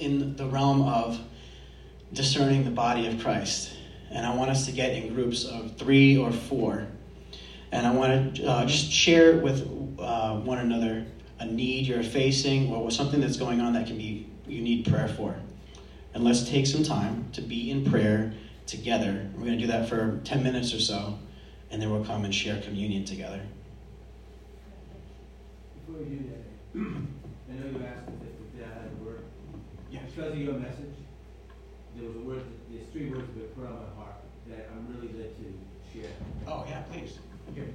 in 0.00 0.34
the 0.34 0.46
realm 0.46 0.82
of 0.82 1.20
discerning 2.12 2.64
the 2.64 2.70
body 2.70 3.06
of 3.06 3.20
Christ. 3.20 3.72
And 4.10 4.24
I 4.24 4.34
want 4.34 4.50
us 4.50 4.66
to 4.66 4.72
get 4.72 4.92
in 4.92 5.14
groups 5.14 5.44
of 5.44 5.76
three 5.76 6.16
or 6.16 6.32
four. 6.32 6.86
And 7.72 7.86
I 7.86 7.92
want 7.92 8.36
to 8.36 8.46
uh, 8.46 8.66
just 8.66 8.90
share 8.90 9.38
with 9.38 9.62
uh, 9.98 10.38
one 10.40 10.58
another 10.58 11.04
a 11.38 11.46
need 11.46 11.86
you're 11.86 12.02
facing 12.02 12.72
or 12.72 12.90
something 12.90 13.20
that's 13.20 13.36
going 13.36 13.60
on 13.60 13.72
that 13.74 13.86
can 13.86 13.98
be 13.98 14.28
you 14.46 14.62
need 14.62 14.86
prayer 14.86 15.08
for. 15.08 15.34
And 16.14 16.24
let's 16.24 16.48
take 16.48 16.66
some 16.66 16.82
time 16.82 17.28
to 17.32 17.42
be 17.42 17.70
in 17.70 17.90
prayer 17.90 18.32
together. 18.66 19.28
We're 19.34 19.46
going 19.46 19.58
to 19.58 19.66
do 19.66 19.66
that 19.66 19.88
for 19.88 20.20
10 20.24 20.42
minutes 20.42 20.72
or 20.72 20.80
so 20.80 21.18
and 21.70 21.82
then 21.82 21.90
we'll 21.90 22.04
come 22.04 22.24
and 22.24 22.34
share 22.34 22.60
communion 22.60 23.04
together. 23.04 23.40
Before 25.86 26.02
we 26.02 26.16
do 26.16 26.24
that, 26.30 26.80
I 26.80 27.54
know 27.54 27.78
you 27.78 27.84
asked 27.86 28.08
if 28.08 28.52
the 28.52 28.58
Dad 28.58 28.68
had 28.68 28.90
a 28.90 29.04
word. 29.04 29.24
Yeah. 29.90 30.00
Because 30.14 30.32
of 30.32 30.38
your 30.38 30.54
message, 30.54 30.94
there 31.96 32.08
was 32.08 32.16
a 32.16 32.20
word, 32.20 32.42
there's 32.70 32.86
three 32.92 33.08
words 33.10 33.28
that 33.34 33.54
put 33.56 33.66
on 33.66 33.72
my 33.72 34.02
heart 34.02 34.16
that 34.48 34.68
I'm 34.72 34.86
really 34.94 35.12
led 35.14 35.30
to 35.36 35.98
share. 35.98 36.10
Oh, 36.46 36.64
yeah, 36.68 36.82
please. 36.92 37.18
Here, 37.54 37.68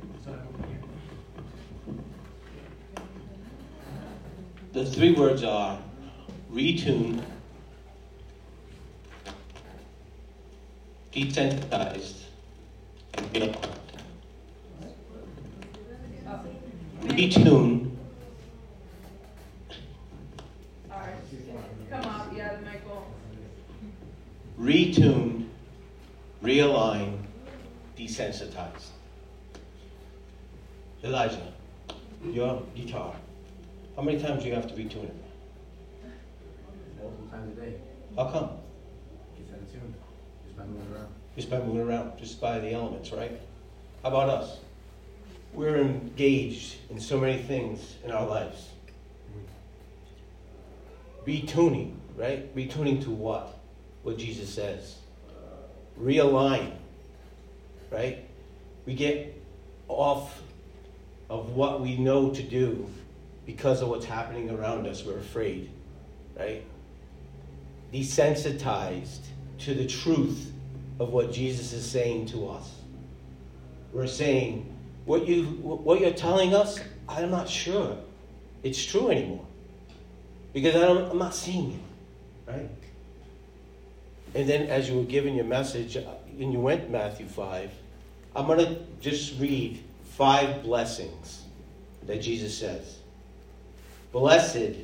The 4.73 4.85
three 4.85 5.13
words 5.13 5.43
are 5.43 5.77
retune, 6.53 7.21
desensitized, 11.11 12.23
and 13.15 13.33
realigned. 13.33 13.77
Retune, 17.03 17.91
All 20.89 20.99
right, 20.99 21.15
come 21.89 22.05
up, 22.05 22.27
yeah, 22.35 22.57
Michael. 22.63 23.07
Retune, 24.61 25.47
realigned, 26.43 27.17
desensitized. 27.97 28.89
Elijah, 31.03 31.51
your 32.23 32.61
guitar. 32.75 33.15
How 33.95 34.03
many 34.03 34.21
times 34.21 34.43
do 34.43 34.49
you 34.49 34.55
have 34.55 34.67
to 34.67 34.75
retune 34.75 35.05
it? 35.05 35.15
multiple 37.01 37.25
times 37.31 37.57
a 37.57 37.61
day. 37.61 37.73
How 38.15 38.25
come? 38.25 38.49
Gets 39.35 39.51
out 39.51 39.61
of 39.61 39.71
tune. 39.71 39.95
Just 40.45 40.57
by 40.57 40.65
moving 40.65 40.93
around. 40.93 41.07
just 41.35 41.49
by 41.49 41.59
moving 41.59 41.81
around, 41.81 42.17
just 42.19 42.39
by 42.39 42.59
the 42.59 42.71
elements, 42.71 43.11
right? 43.11 43.39
How 44.03 44.09
about 44.09 44.29
us? 44.29 44.59
We're 45.53 45.77
engaged 45.77 46.75
in 46.91 46.99
so 46.99 47.19
many 47.19 47.41
things 47.41 47.95
in 48.05 48.11
our 48.11 48.27
lives. 48.27 48.69
Mm-hmm. 51.25 51.47
Retuning, 51.47 51.95
right? 52.15 52.55
Retuning 52.55 53.03
to 53.03 53.09
what? 53.09 53.60
What 54.03 54.17
Jesus 54.17 54.53
says. 54.53 54.95
Realign, 55.99 56.71
right? 57.91 58.25
We 58.85 58.95
get 58.95 59.39
off 59.87 60.41
of 61.29 61.51
what 61.51 61.81
we 61.81 61.97
know 61.97 62.31
to 62.31 62.41
do 62.41 62.89
because 63.45 63.81
of 63.81 63.89
what's 63.89 64.05
happening 64.05 64.49
around 64.49 64.87
us. 64.87 65.03
We're 65.05 65.19
afraid, 65.19 65.69
right? 66.37 66.63
desensitized 67.93 69.19
to 69.59 69.73
the 69.73 69.85
truth 69.85 70.51
of 70.99 71.11
what 71.11 71.31
Jesus 71.31 71.73
is 71.73 71.89
saying 71.89 72.27
to 72.27 72.49
us. 72.49 72.71
We're 73.91 74.07
saying, 74.07 74.73
what, 75.05 75.27
you, 75.27 75.43
what 75.43 75.99
you're 75.99 76.11
telling 76.13 76.53
us, 76.53 76.79
I'm 77.09 77.31
not 77.31 77.49
sure 77.49 77.97
it's 78.63 78.83
true 78.83 79.09
anymore. 79.09 79.45
Because 80.53 80.75
I 80.75 80.87
I'm 80.87 81.17
not 81.17 81.33
seeing 81.33 81.73
it, 81.73 82.51
right? 82.51 82.69
And 84.33 84.47
then 84.47 84.67
as 84.67 84.89
you 84.89 84.97
were 84.97 85.03
giving 85.03 85.35
your 85.35 85.45
message, 85.45 85.97
uh, 85.97 86.03
and 86.39 86.53
you 86.53 86.59
went 86.59 86.89
Matthew 86.89 87.27
5, 87.27 87.71
I'm 88.35 88.47
going 88.47 88.59
to 88.59 88.79
just 89.01 89.39
read 89.39 89.83
five 90.03 90.63
blessings 90.63 91.43
that 92.03 92.21
Jesus 92.21 92.57
says. 92.57 92.99
Blessed 94.11 94.77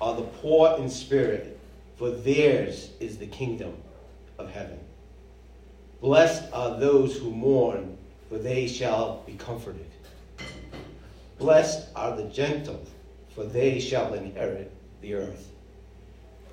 are 0.00 0.16
the 0.16 0.22
poor 0.22 0.76
in 0.78 0.90
spirit, 0.90 1.58
for 1.96 2.10
theirs 2.10 2.90
is 3.00 3.18
the 3.18 3.26
kingdom 3.26 3.74
of 4.38 4.50
heaven. 4.50 4.78
Blessed 6.00 6.44
are 6.52 6.78
those 6.78 7.16
who 7.16 7.30
mourn, 7.30 7.96
for 8.28 8.38
they 8.38 8.66
shall 8.66 9.22
be 9.26 9.34
comforted. 9.34 9.86
Blessed 11.38 11.88
are 11.94 12.16
the 12.16 12.24
gentle, 12.24 12.84
for 13.34 13.44
they 13.44 13.78
shall 13.78 14.14
inherit 14.14 14.72
the 15.02 15.14
earth. 15.14 15.52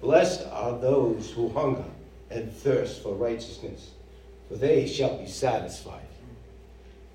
Blessed 0.01 0.45
are 0.51 0.77
those 0.77 1.31
who 1.31 1.49
hunger 1.49 1.85
and 2.29 2.51
thirst 2.51 3.01
for 3.01 3.13
righteousness, 3.13 3.91
for 4.47 4.55
they 4.55 4.87
shall 4.87 5.17
be 5.17 5.27
satisfied. 5.27 6.01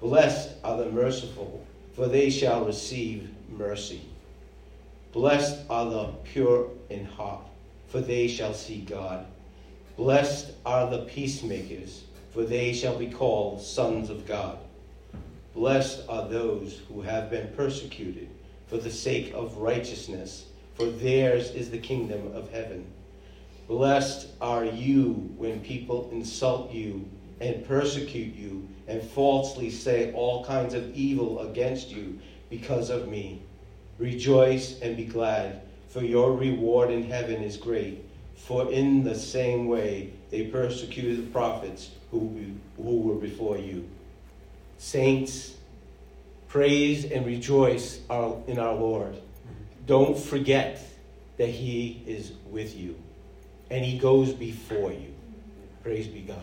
Blessed 0.01 0.51
are 0.65 0.79
the 0.79 0.91
merciful, 0.91 1.65
for 1.95 2.07
they 2.07 2.31
shall 2.31 2.65
receive 2.65 3.29
mercy. 3.51 4.03
Blessed 5.13 5.59
are 5.69 5.91
the 5.91 6.05
pure 6.25 6.69
in 6.89 7.05
heart, 7.05 7.45
for 7.89 8.01
they 8.01 8.29
shall 8.29 8.55
see 8.55 8.81
God. 8.81 9.27
Blessed 9.97 10.53
are 10.65 10.89
the 10.89 11.05
peacemakers, 11.05 12.05
for 12.33 12.45
they 12.45 12.73
shall 12.73 12.97
be 12.97 13.09
called 13.09 13.61
sons 13.61 14.09
of 14.09 14.27
God. 14.27 14.59
Blessed 15.53 16.05
are 16.09 16.29
those 16.29 16.81
who 16.89 17.03
have 17.03 17.29
been 17.29 17.49
persecuted 17.57 18.29
for 18.69 18.79
the 18.79 18.91
sake 18.91 19.33
of 19.35 19.57
righteousness, 19.59 20.47
for 20.77 20.87
theirs 20.87 21.51
is 21.51 21.71
the 21.71 21.79
kingdom 21.79 22.33
of 22.35 22.51
heaven. 22.53 22.87
Blessed 23.71 24.27
are 24.41 24.65
you 24.65 25.13
when 25.37 25.61
people 25.61 26.11
insult 26.11 26.73
you 26.73 27.09
and 27.41 27.65
persecute 27.65 28.35
you 28.35 28.69
and 28.89 29.01
falsely 29.01 29.71
say 29.71 30.13
all 30.13 30.45
kinds 30.45 30.75
of 30.75 30.93
evil 30.93 31.49
against 31.49 31.89
you 31.89 32.19
because 32.49 32.91
of 32.91 33.07
me. 33.07 33.41
Rejoice 33.97 34.81
and 34.81 34.97
be 34.97 35.05
glad, 35.05 35.61
for 35.87 36.03
your 36.03 36.33
reward 36.33 36.91
in 36.91 37.05
heaven 37.05 37.45
is 37.45 37.57
great. 37.57 38.05
For 38.35 38.73
in 38.73 39.05
the 39.05 39.15
same 39.15 39.69
way 39.69 40.15
they 40.31 40.47
persecuted 40.47 41.19
the 41.19 41.31
prophets 41.31 41.93
who, 42.11 42.57
who 42.77 43.03
were 43.03 43.21
before 43.21 43.57
you. 43.57 43.89
Saints, 44.79 45.55
praise 46.49 47.05
and 47.05 47.25
rejoice 47.25 48.01
in 48.49 48.59
our 48.59 48.75
Lord. 48.75 49.13
Mm-hmm. 49.13 49.87
Don't 49.87 50.19
forget 50.19 50.85
that 51.37 51.51
He 51.51 52.03
is 52.05 52.33
with 52.51 52.77
you 52.77 52.97
and 53.71 53.85
He 53.85 53.99
goes 53.99 54.33
before 54.33 54.93
you. 54.93 55.15
Praise 55.83 56.07
be 56.07 56.21
God. 56.21 56.39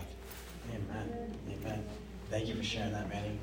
Amen. 0.73 1.35
Amen. 1.51 1.85
Thank 2.29 2.47
you 2.47 2.55
for 2.55 2.63
sharing 2.63 2.93
that, 2.93 3.07
Manny. 3.09 3.39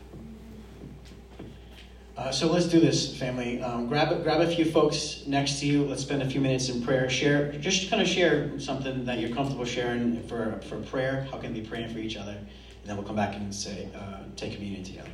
Uh, 2.17 2.31
so 2.31 2.49
let's 2.49 2.67
do 2.67 2.79
this, 2.79 3.17
family. 3.17 3.61
Um, 3.61 3.89
grab 3.89 4.23
grab 4.23 4.41
a 4.41 4.47
few 4.47 4.65
folks 4.65 5.25
next 5.27 5.59
to 5.61 5.67
you. 5.67 5.85
Let's 5.85 6.03
spend 6.03 6.23
a 6.23 6.31
few 6.31 6.41
minutes 6.41 6.69
in 6.69 6.81
prayer. 6.81 7.11
Share, 7.11 7.51
just 7.53 7.91
kind 7.91 8.01
of 8.01 8.07
share 8.07 8.59
something 8.61 9.05
that 9.05 9.19
you're 9.19 9.35
comfortable 9.35 9.65
sharing 9.65 10.23
for 10.29 10.61
for 10.69 10.79
prayer. 10.79 11.27
How 11.31 11.39
can 11.39 11.53
we 11.53 11.61
be 11.61 11.67
praying 11.67 11.93
for 11.93 11.99
each 11.99 12.17
other? 12.17 12.33
And 12.33 12.91
then 12.91 12.97
we'll 12.97 13.07
come 13.07 13.17
back 13.17 13.35
and 13.35 13.53
say, 13.53 13.89
uh, 13.97 14.19
take 14.37 14.53
communion 14.53 14.85
together. 14.85 15.11